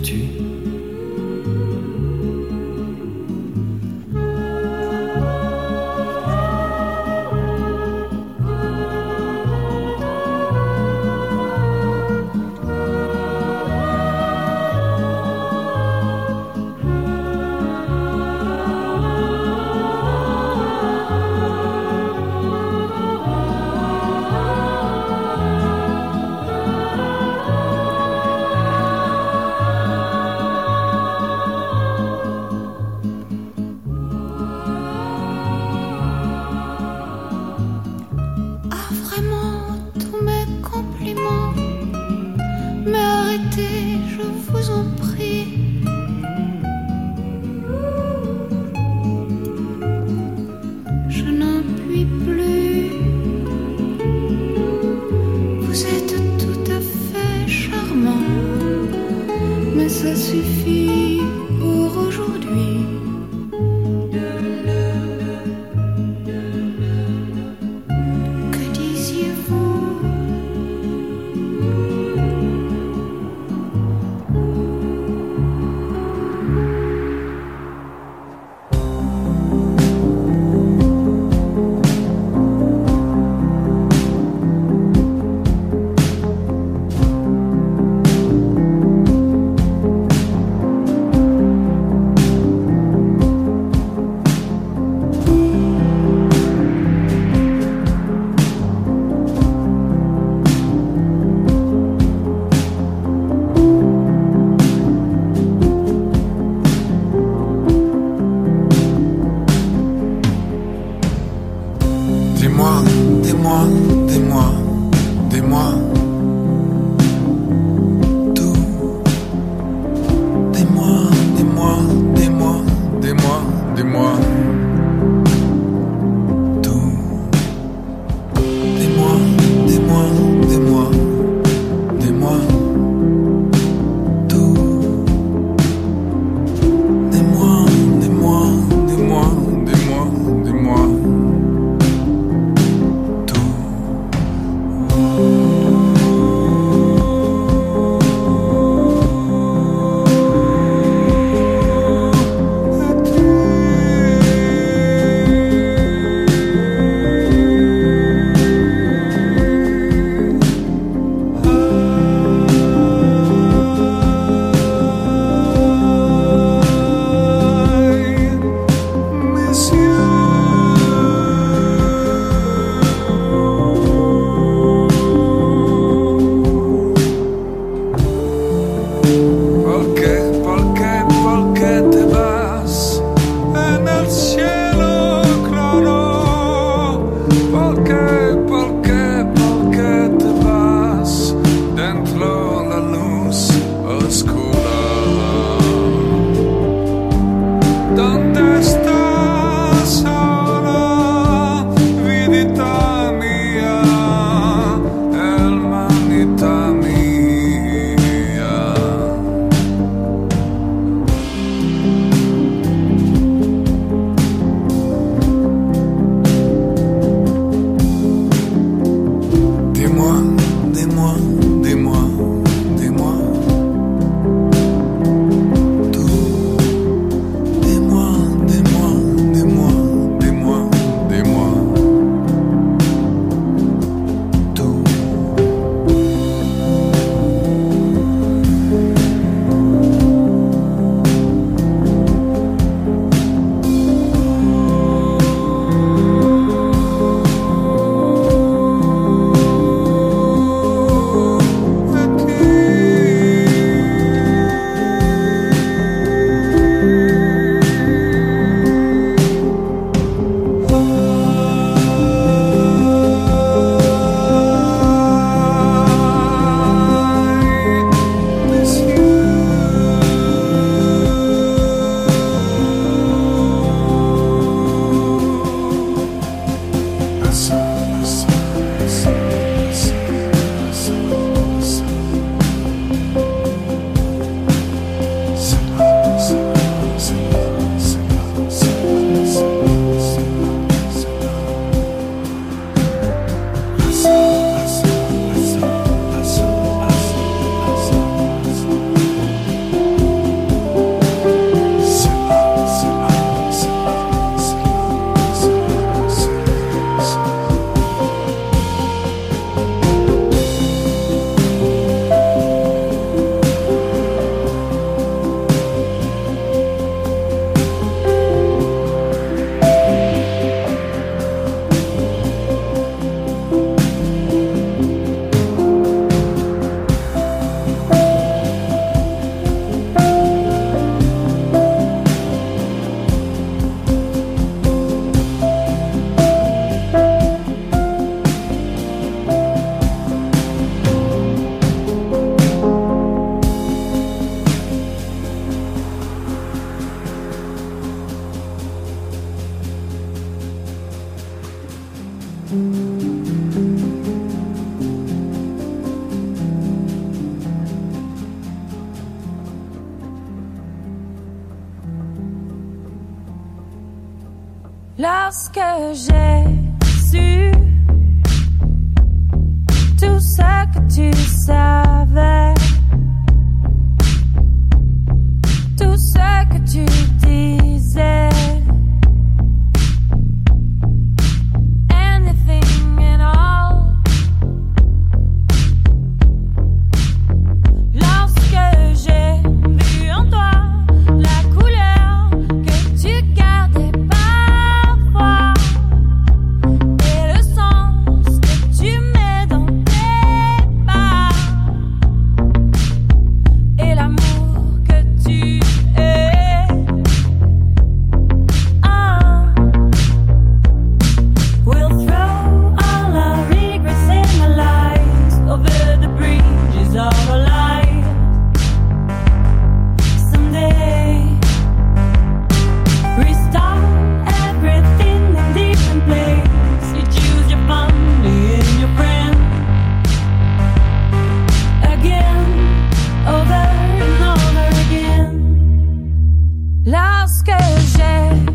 [436.95, 437.51] Lorsque
[437.97, 438.54] j'ai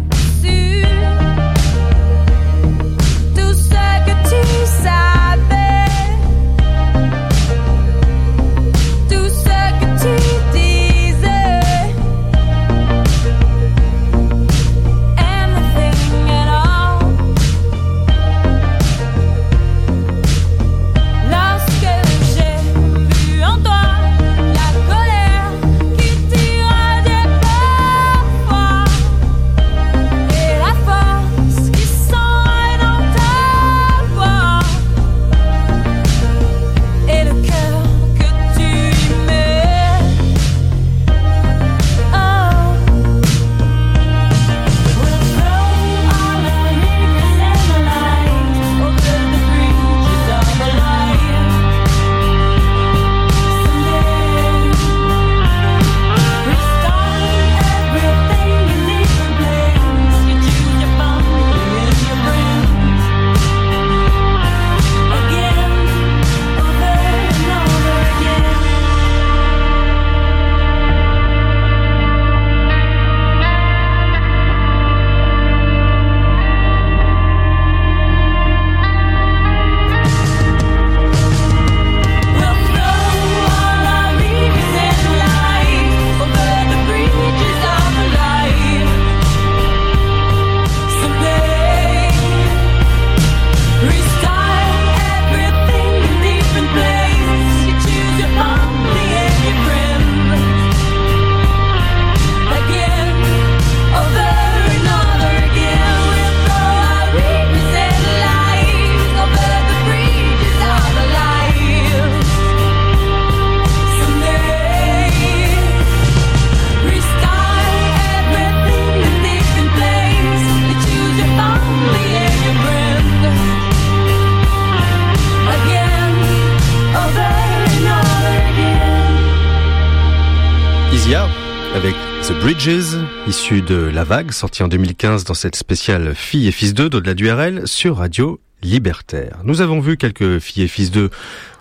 [134.00, 137.68] La Vague, sorti en 2015 dans cette spéciale Filles et Fils 2 d'au-delà du RL
[137.68, 139.40] sur Radio Libertaire.
[139.44, 141.10] Nous avons vu quelques Filles et Fils 2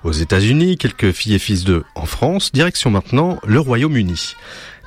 [0.04, 4.36] aux États-Unis, quelques Filles et Fils 2 en France, direction maintenant le Royaume-Uni.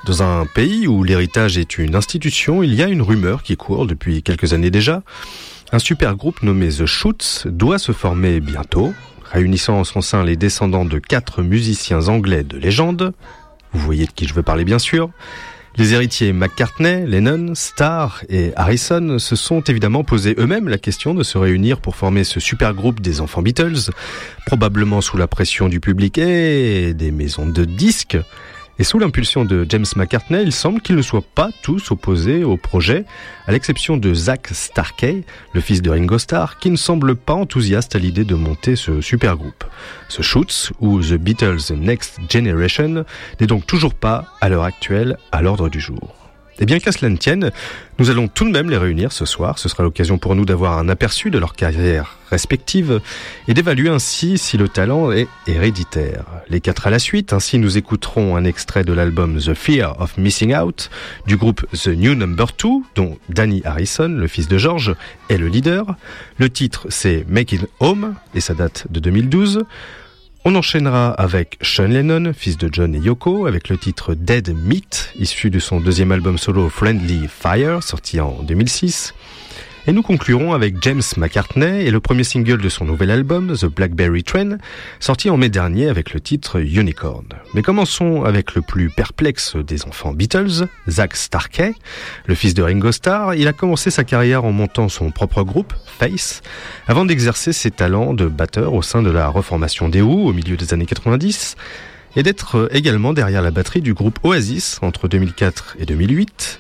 [0.05, 3.85] Dans un pays où l'héritage est une institution, il y a une rumeur qui court
[3.85, 5.03] depuis quelques années déjà.
[5.73, 8.93] Un super groupe nommé The Shoots doit se former bientôt,
[9.29, 13.11] réunissant en son sein les descendants de quatre musiciens anglais de légende.
[13.73, 15.09] Vous voyez de qui je veux parler bien sûr.
[15.77, 21.23] Les héritiers McCartney, Lennon, Starr et Harrison se sont évidemment posé eux-mêmes la question de
[21.23, 23.91] se réunir pour former ce super groupe des enfants Beatles,
[24.45, 28.18] probablement sous la pression du public et des maisons de disques.
[28.81, 32.57] Et sous l'impulsion de James McCartney, il semble qu'ils ne soient pas tous opposés au
[32.57, 33.05] projet,
[33.45, 37.95] à l'exception de Zach Starkey, le fils de Ringo Starr, qui ne semble pas enthousiaste
[37.95, 39.65] à l'idée de monter ce super groupe.
[40.09, 43.05] Ce Shoots, ou The Beatles Next Generation,
[43.39, 46.20] n'est donc toujours pas, à l'heure actuelle, à l'ordre du jour.
[46.59, 47.51] Et bien qu'à cela ne tienne,
[47.97, 49.57] nous allons tout de même les réunir ce soir.
[49.57, 53.01] Ce sera l'occasion pour nous d'avoir un aperçu de leur carrière respective
[53.47, 56.23] et d'évaluer ainsi si le talent est héréditaire.
[56.49, 60.17] Les quatre à la suite, ainsi nous écouterons un extrait de l'album The Fear of
[60.17, 60.89] Missing Out
[61.27, 64.95] du groupe The New Number 2 dont Danny Harrison, le fils de George,
[65.29, 65.95] est le leader.
[66.37, 69.65] Le titre c'est Make It Home et ça date de 2012.
[70.43, 75.13] On enchaînera avec Sean Lennon, fils de John et Yoko, avec le titre Dead Meat,
[75.19, 79.13] issu de son deuxième album solo Friendly Fire, sorti en 2006.
[79.87, 83.65] Et nous conclurons avec James McCartney et le premier single de son nouvel album, The
[83.65, 84.57] Blackberry Train,
[84.99, 87.25] sorti en mai dernier avec le titre Unicorn.
[87.55, 91.73] Mais commençons avec le plus perplexe des enfants Beatles, Zach Starkey,
[92.27, 93.33] le fils de Ringo Starr.
[93.33, 96.43] Il a commencé sa carrière en montant son propre groupe, Face,
[96.87, 100.57] avant d'exercer ses talents de batteur au sein de la reformation des Who au milieu
[100.57, 101.55] des années 90
[102.15, 106.59] et d'être également derrière la batterie du groupe Oasis entre 2004 et 2008.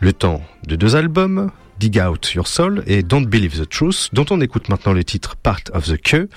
[0.00, 1.50] Le temps de deux albums,
[1.80, 5.36] Dig Out Your Soul et Don't Believe the Truth, dont on écoute maintenant le titre
[5.36, 6.28] Part of the Queue,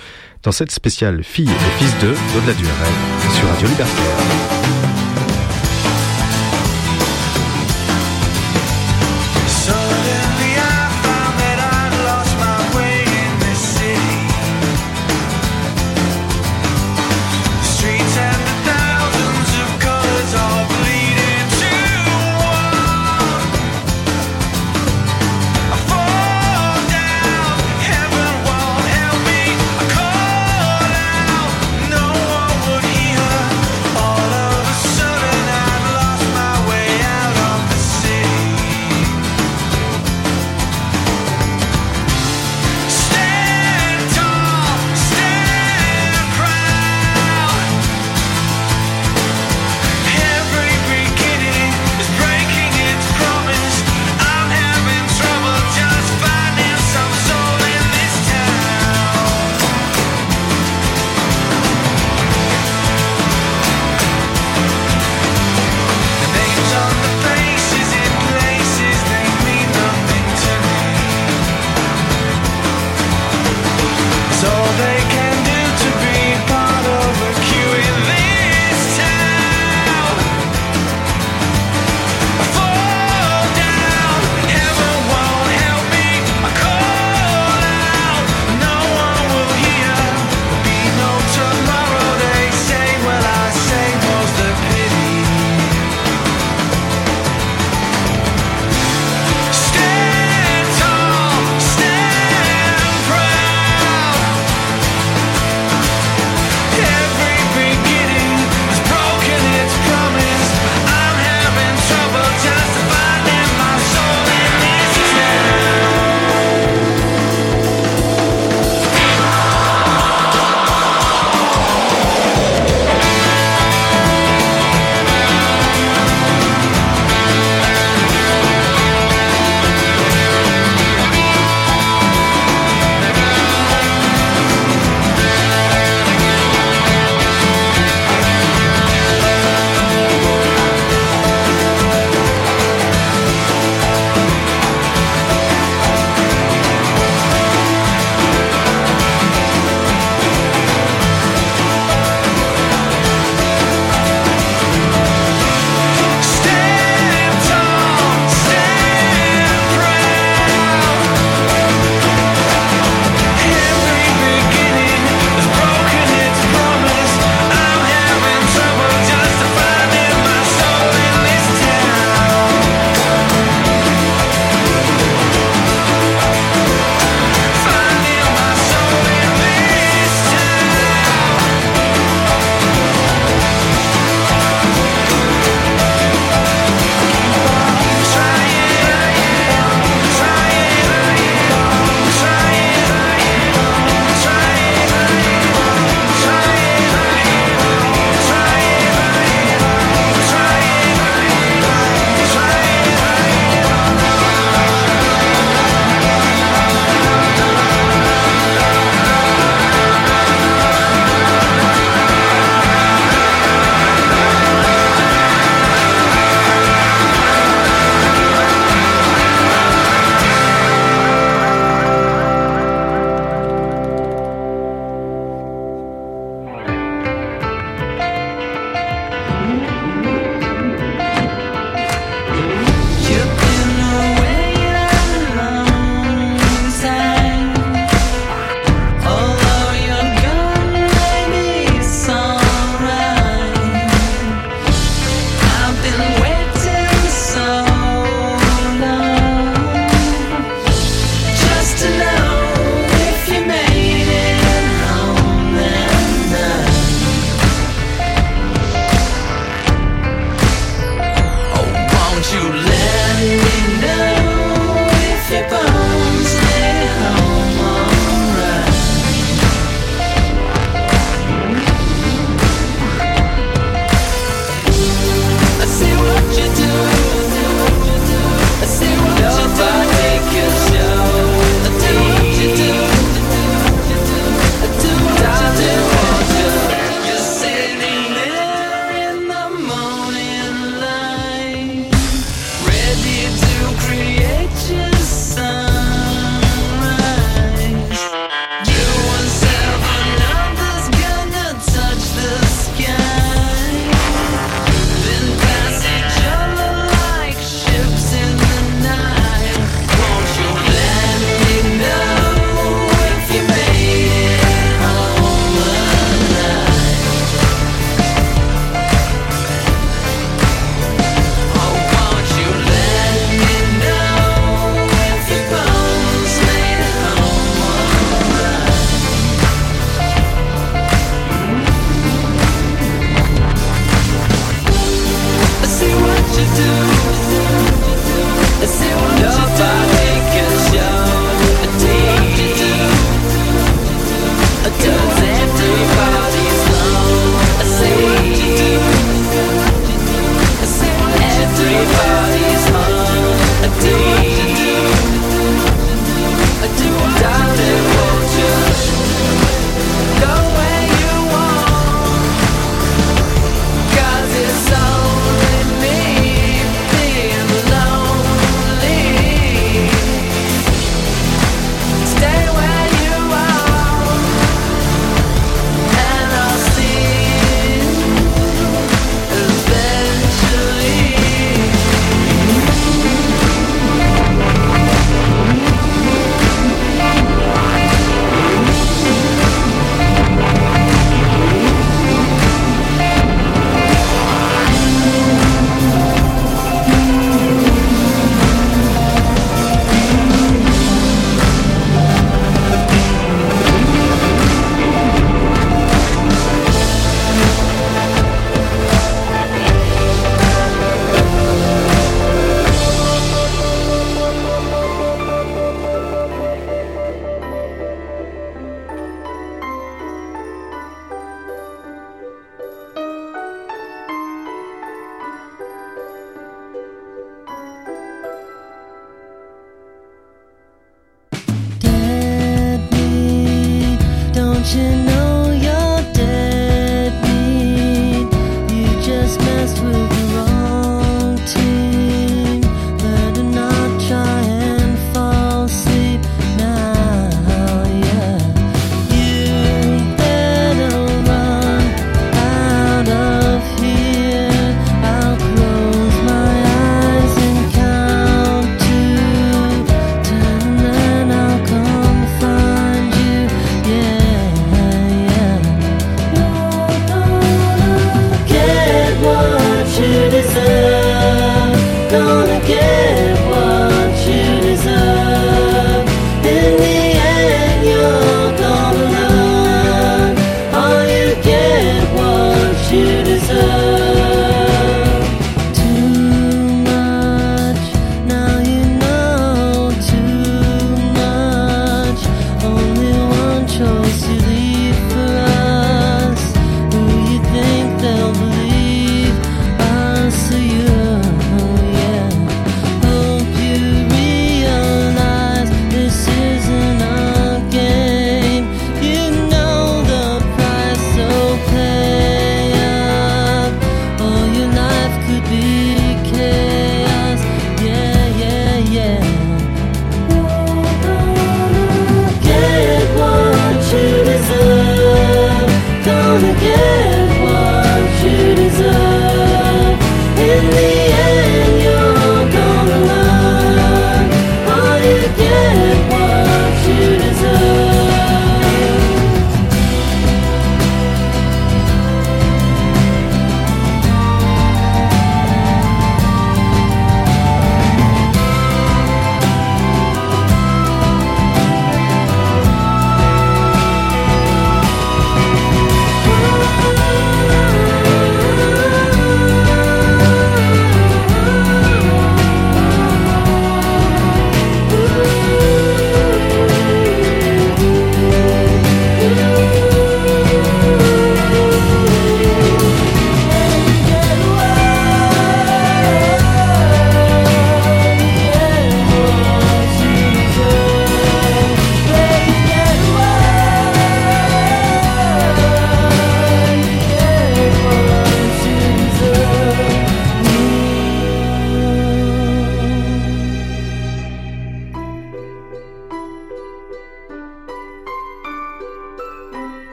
[0.42, 5.03] dans cette spéciale Fille et Fils de Au-delà du rêve sur Radio Libertaire.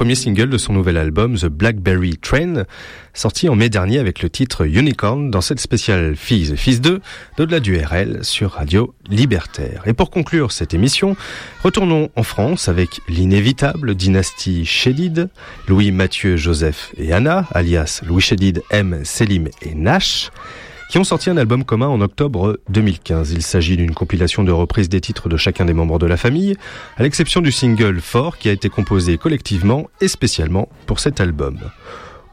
[0.00, 2.64] Premier single de son nouvel album The Blackberry Train,
[3.12, 7.02] sorti en mai dernier avec le titre Unicorn dans cette spéciale Fils et Fils 2
[7.36, 9.82] d'au-delà du RL sur Radio Libertaire.
[9.84, 11.16] Et pour conclure cette émission,
[11.62, 15.28] retournons en France avec l'inévitable dynastie Chédid,
[15.68, 20.30] Louis, Mathieu, Joseph et Anna, alias Louis Chédid, M, Selim et Nash,
[20.90, 23.30] qui ont sorti un album commun en octobre 2015.
[23.30, 26.56] Il s'agit d'une compilation de reprises des titres de chacun des membres de la famille,
[26.96, 31.60] à l'exception du single Fort qui a été composé collectivement et spécialement pour cet album.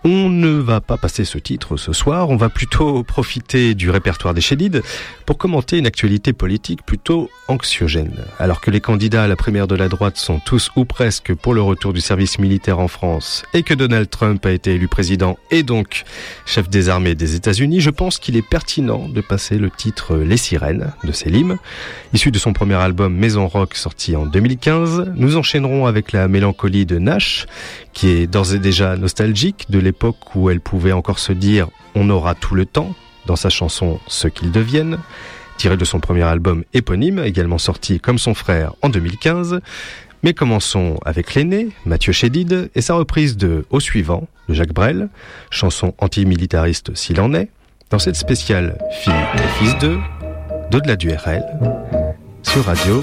[0.03, 4.33] On ne va pas passer ce titre ce soir, on va plutôt profiter du répertoire
[4.33, 4.81] des Chélides
[5.25, 8.23] pour commenter une actualité politique plutôt anxiogène.
[8.39, 11.53] Alors que les candidats à la primaire de la droite sont tous ou presque pour
[11.53, 15.37] le retour du service militaire en France et que Donald Trump a été élu président
[15.51, 16.03] et donc
[16.45, 20.37] chef des armées des États-Unis, je pense qu'il est pertinent de passer le titre Les
[20.37, 21.57] Sirènes de Selim.
[22.13, 26.85] Issu de son premier album Maison Rock sorti en 2015, nous enchaînerons avec la mélancolie
[26.85, 27.45] de Nash,
[27.93, 29.96] qui est d'ores et déjà nostalgique de l'époque
[30.35, 32.93] où elle pouvait encore se dire on aura tout le temps
[33.25, 34.99] dans sa chanson Ce qu'ils deviennent,
[35.57, 39.59] tiré de son premier album éponyme, également sorti comme son frère en 2015.
[40.23, 45.09] Mais commençons avec l'aîné, Mathieu Chédid, et sa reprise de Au suivant, de Jacques Brel,
[45.51, 47.49] chanson antimilitariste s'il en est,
[47.91, 49.97] dans cette spéciale Fille et Fils 2,
[50.71, 51.45] d'au-delà du RL,
[52.41, 53.01] sur Radio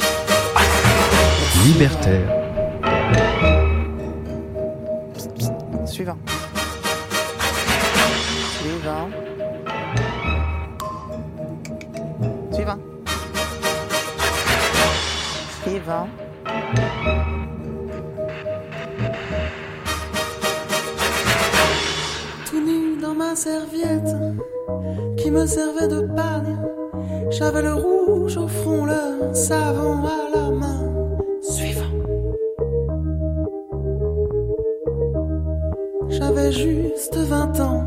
[1.64, 2.28] Libertaire.
[5.86, 6.18] Suivant.
[22.46, 24.16] Tout nu dans ma serviette
[25.18, 26.56] qui me servait de pagne.
[27.30, 30.90] J'avais le rouge au front, le savon à la main.
[31.42, 31.82] Suivant.
[36.08, 37.84] J'avais juste 20 ans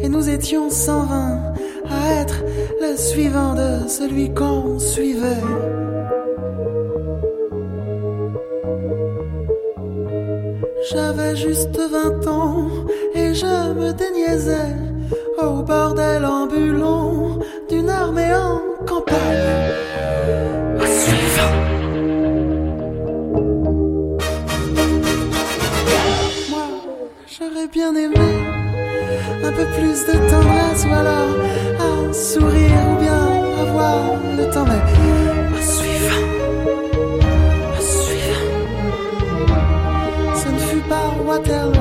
[0.00, 1.54] et nous étions 120
[1.88, 2.44] à être
[2.82, 5.95] le suivant de celui qu'on suivait.
[10.92, 12.68] J'avais juste 20 ans
[13.14, 14.76] et je me déniaisais
[15.42, 19.16] au bordel ambulant d'une armée en campagne.
[26.50, 26.68] Moi,
[27.26, 28.14] j'aurais bien aimé
[29.42, 31.34] un peu plus de tendresse ou alors
[31.80, 33.26] un sourire ou bien
[33.60, 35.45] avoir le temps, mais
[41.24, 41.80] Waterloo,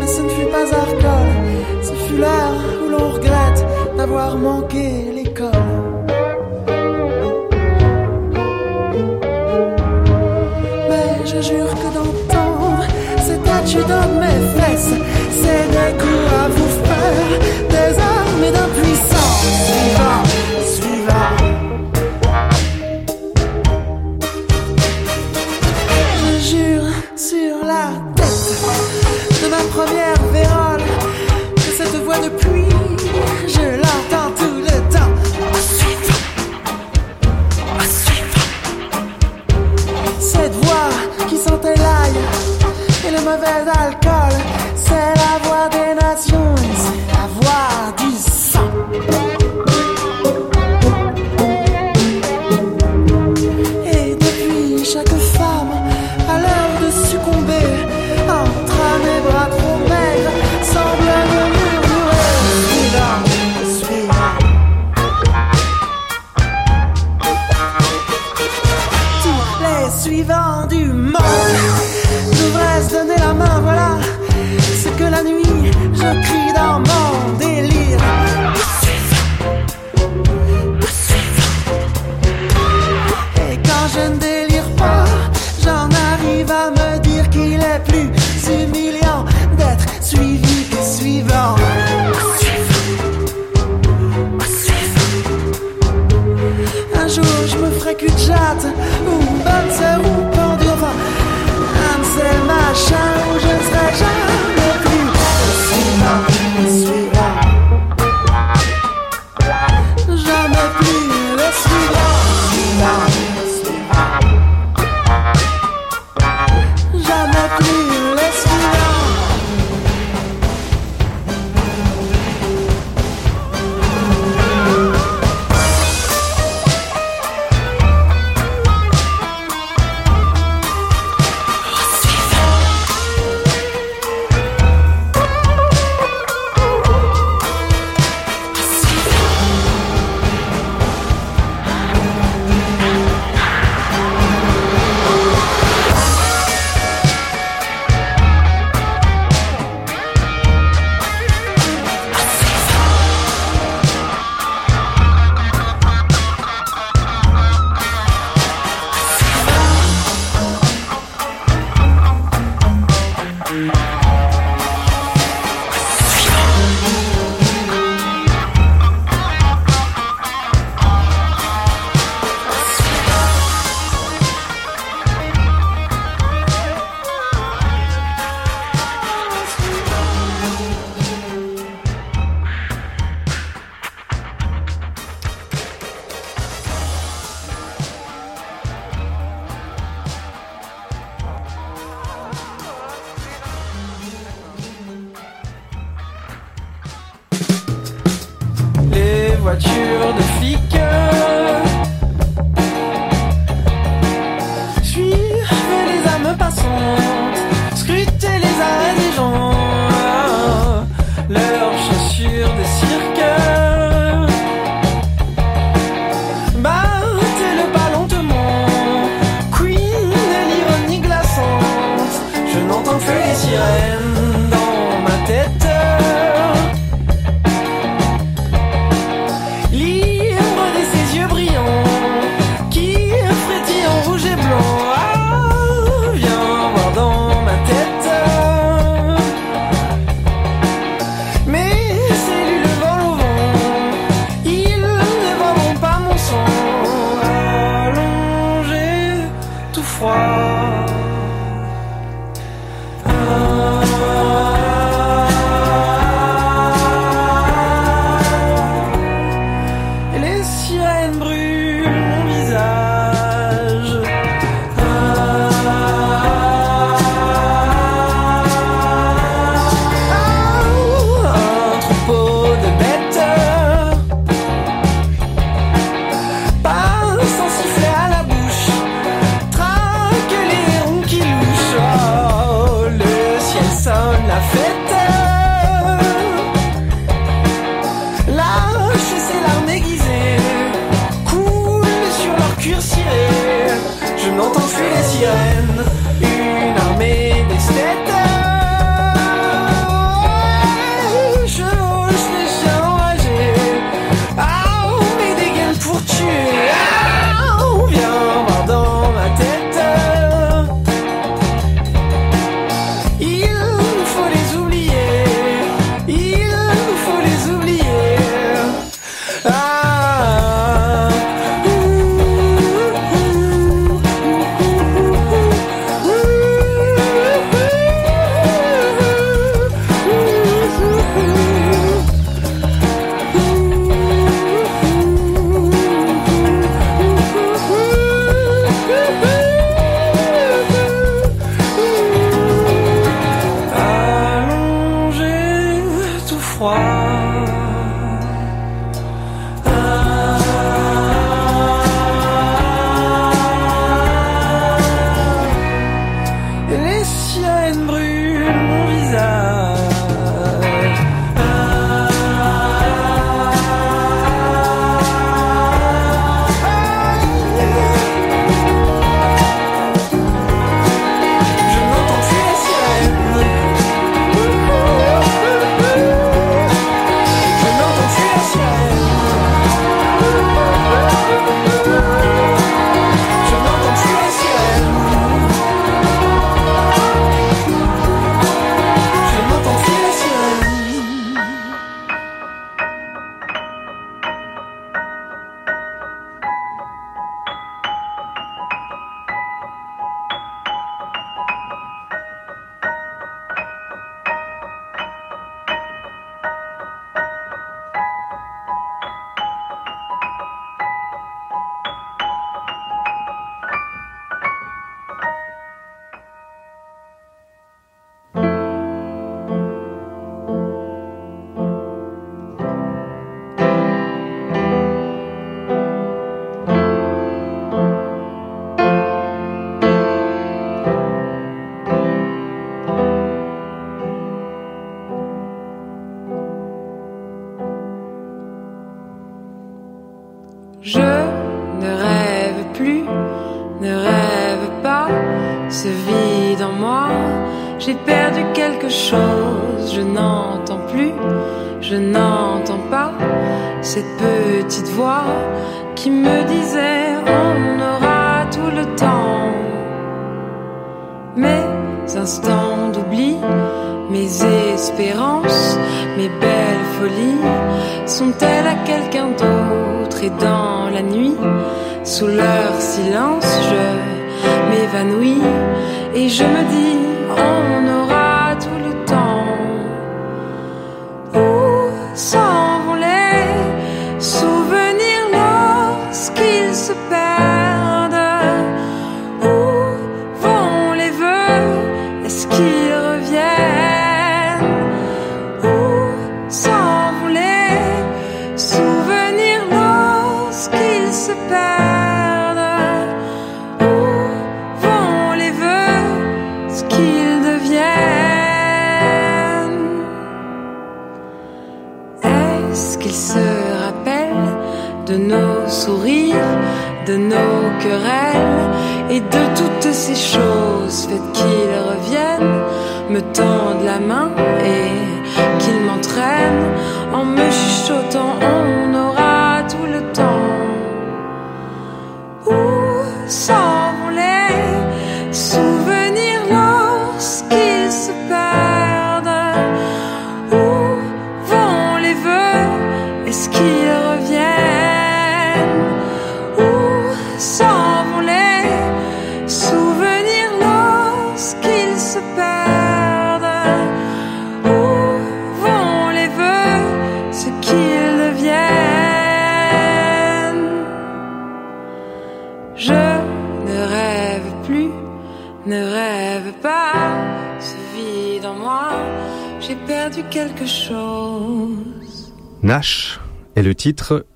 [0.00, 1.34] mais ce ne fut pas Arcole,
[1.82, 3.64] ce fut l'heure où l'on regrette
[3.96, 5.50] d'avoir manqué l'école.
[10.90, 12.84] Mais je jure que d'entendre
[13.18, 14.94] cet adieu dans mes fesses,
[15.40, 17.30] c'est des coups à vous faire,
[17.70, 19.85] des armes d'impuissance.
[43.26, 44.34] Mauvais alcool,
[44.76, 48.05] c'est la voix des nations, c'est la voix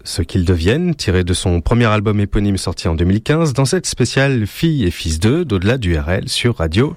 [0.05, 4.47] Ce qu'ils deviennent, tiré de son premier album éponyme sorti en 2015 dans cette spéciale
[4.47, 6.95] Filles et Fils 2 d'au-delà du RL sur Radio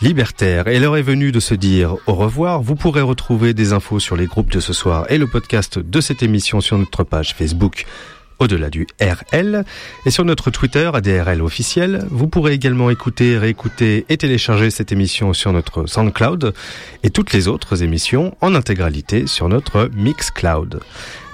[0.00, 0.66] Libertaire.
[0.68, 2.62] Et l'heure est venue de se dire au revoir.
[2.62, 6.00] Vous pourrez retrouver des infos sur les groupes de ce soir et le podcast de
[6.00, 7.84] cette émission sur notre page Facebook
[8.38, 9.64] au-delà du RL
[10.06, 12.06] et sur notre Twitter ADRL officiel.
[12.10, 16.54] Vous pourrez également écouter, réécouter et télécharger cette émission sur notre SoundCloud
[17.02, 20.80] et toutes les autres émissions en intégralité sur notre Mixcloud.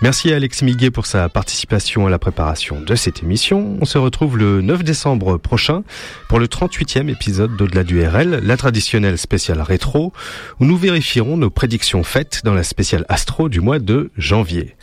[0.02, 3.76] Merci à Alex Miguet pour sa participation à la préparation de cette émission.
[3.82, 5.82] On se retrouve le 9 décembre prochain
[6.28, 10.14] pour le 38e épisode d'Au-delà du RL, la traditionnelle spéciale rétro,
[10.58, 14.74] où nous vérifierons nos prédictions faites dans la spéciale Astro du mois de janvier.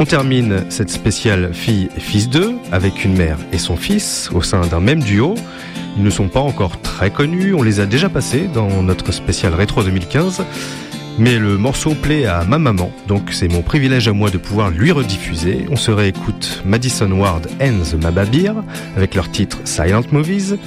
[0.00, 4.42] On termine cette spéciale fille et fils 2 avec une mère et son fils au
[4.42, 5.34] sein d'un même duo.
[5.96, 9.54] Ils ne sont pas encore très connus, on les a déjà passés dans notre spéciale
[9.54, 10.44] rétro 2015.
[11.18, 14.70] Mais le morceau plaît à ma maman, donc c'est mon privilège à moi de pouvoir
[14.70, 15.66] lui rediffuser.
[15.68, 18.54] On se réécoute Madison Ward and the Mababir
[18.96, 20.58] avec leur titre Silent Movies.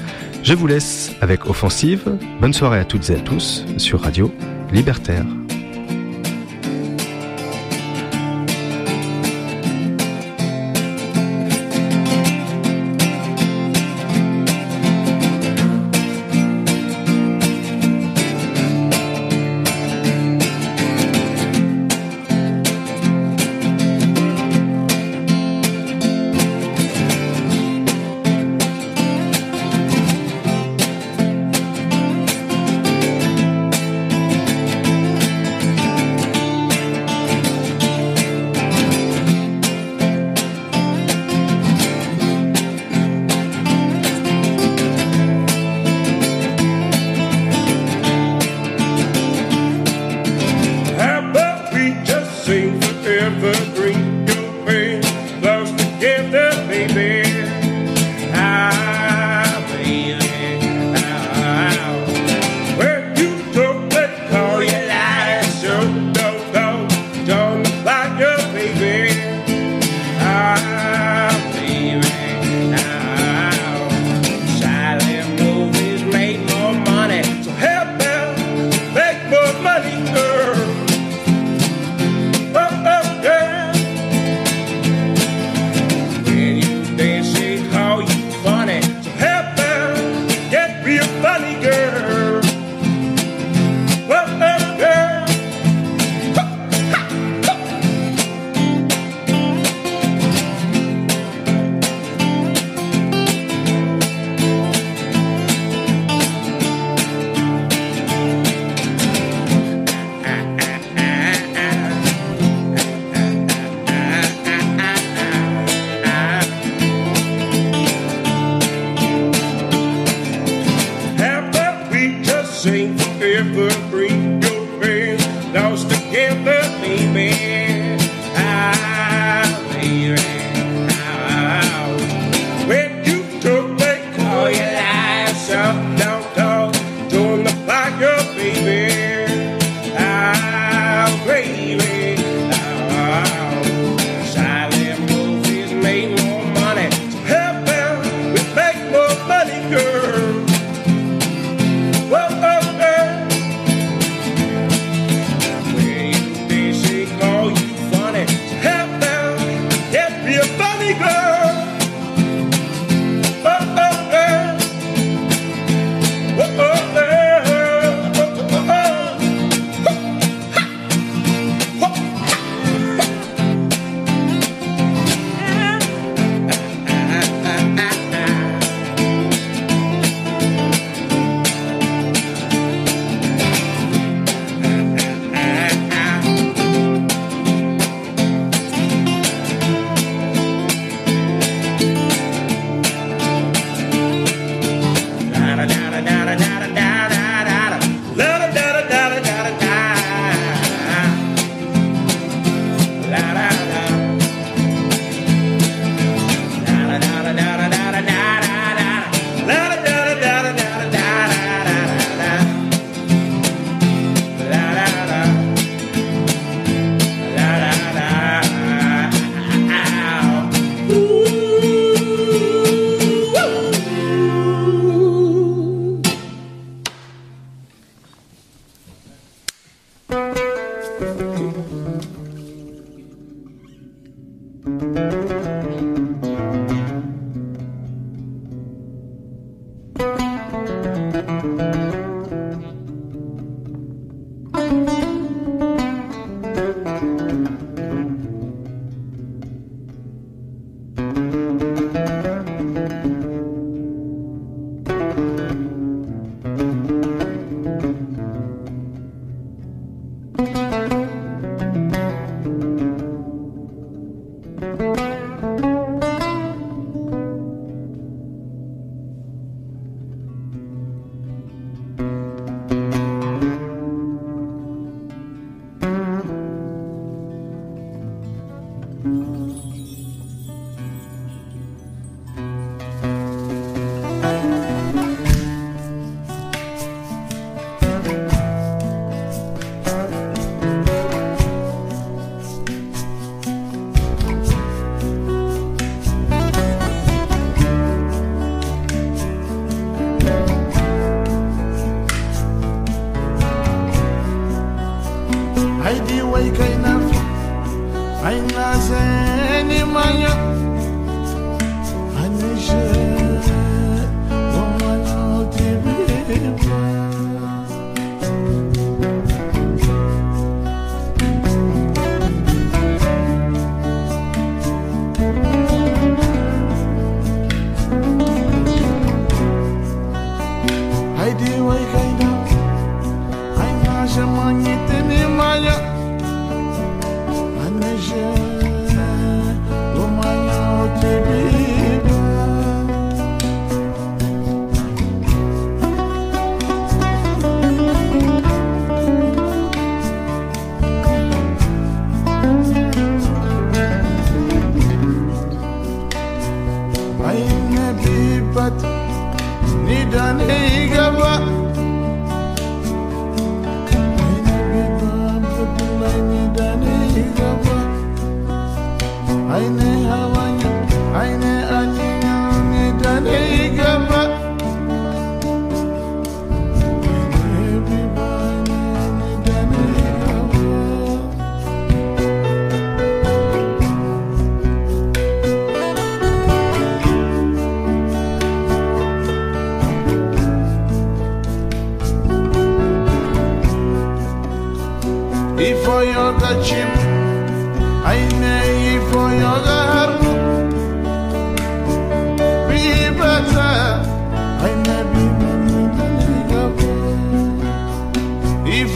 [0.43, 2.17] Je vous laisse avec Offensive.
[2.41, 4.29] Bonne soirée à toutes et à tous sur Radio
[4.73, 5.23] Libertaire.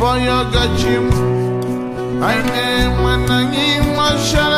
[0.06, 1.10] Voyagachim,
[2.22, 4.55] I name Manangim Mashara.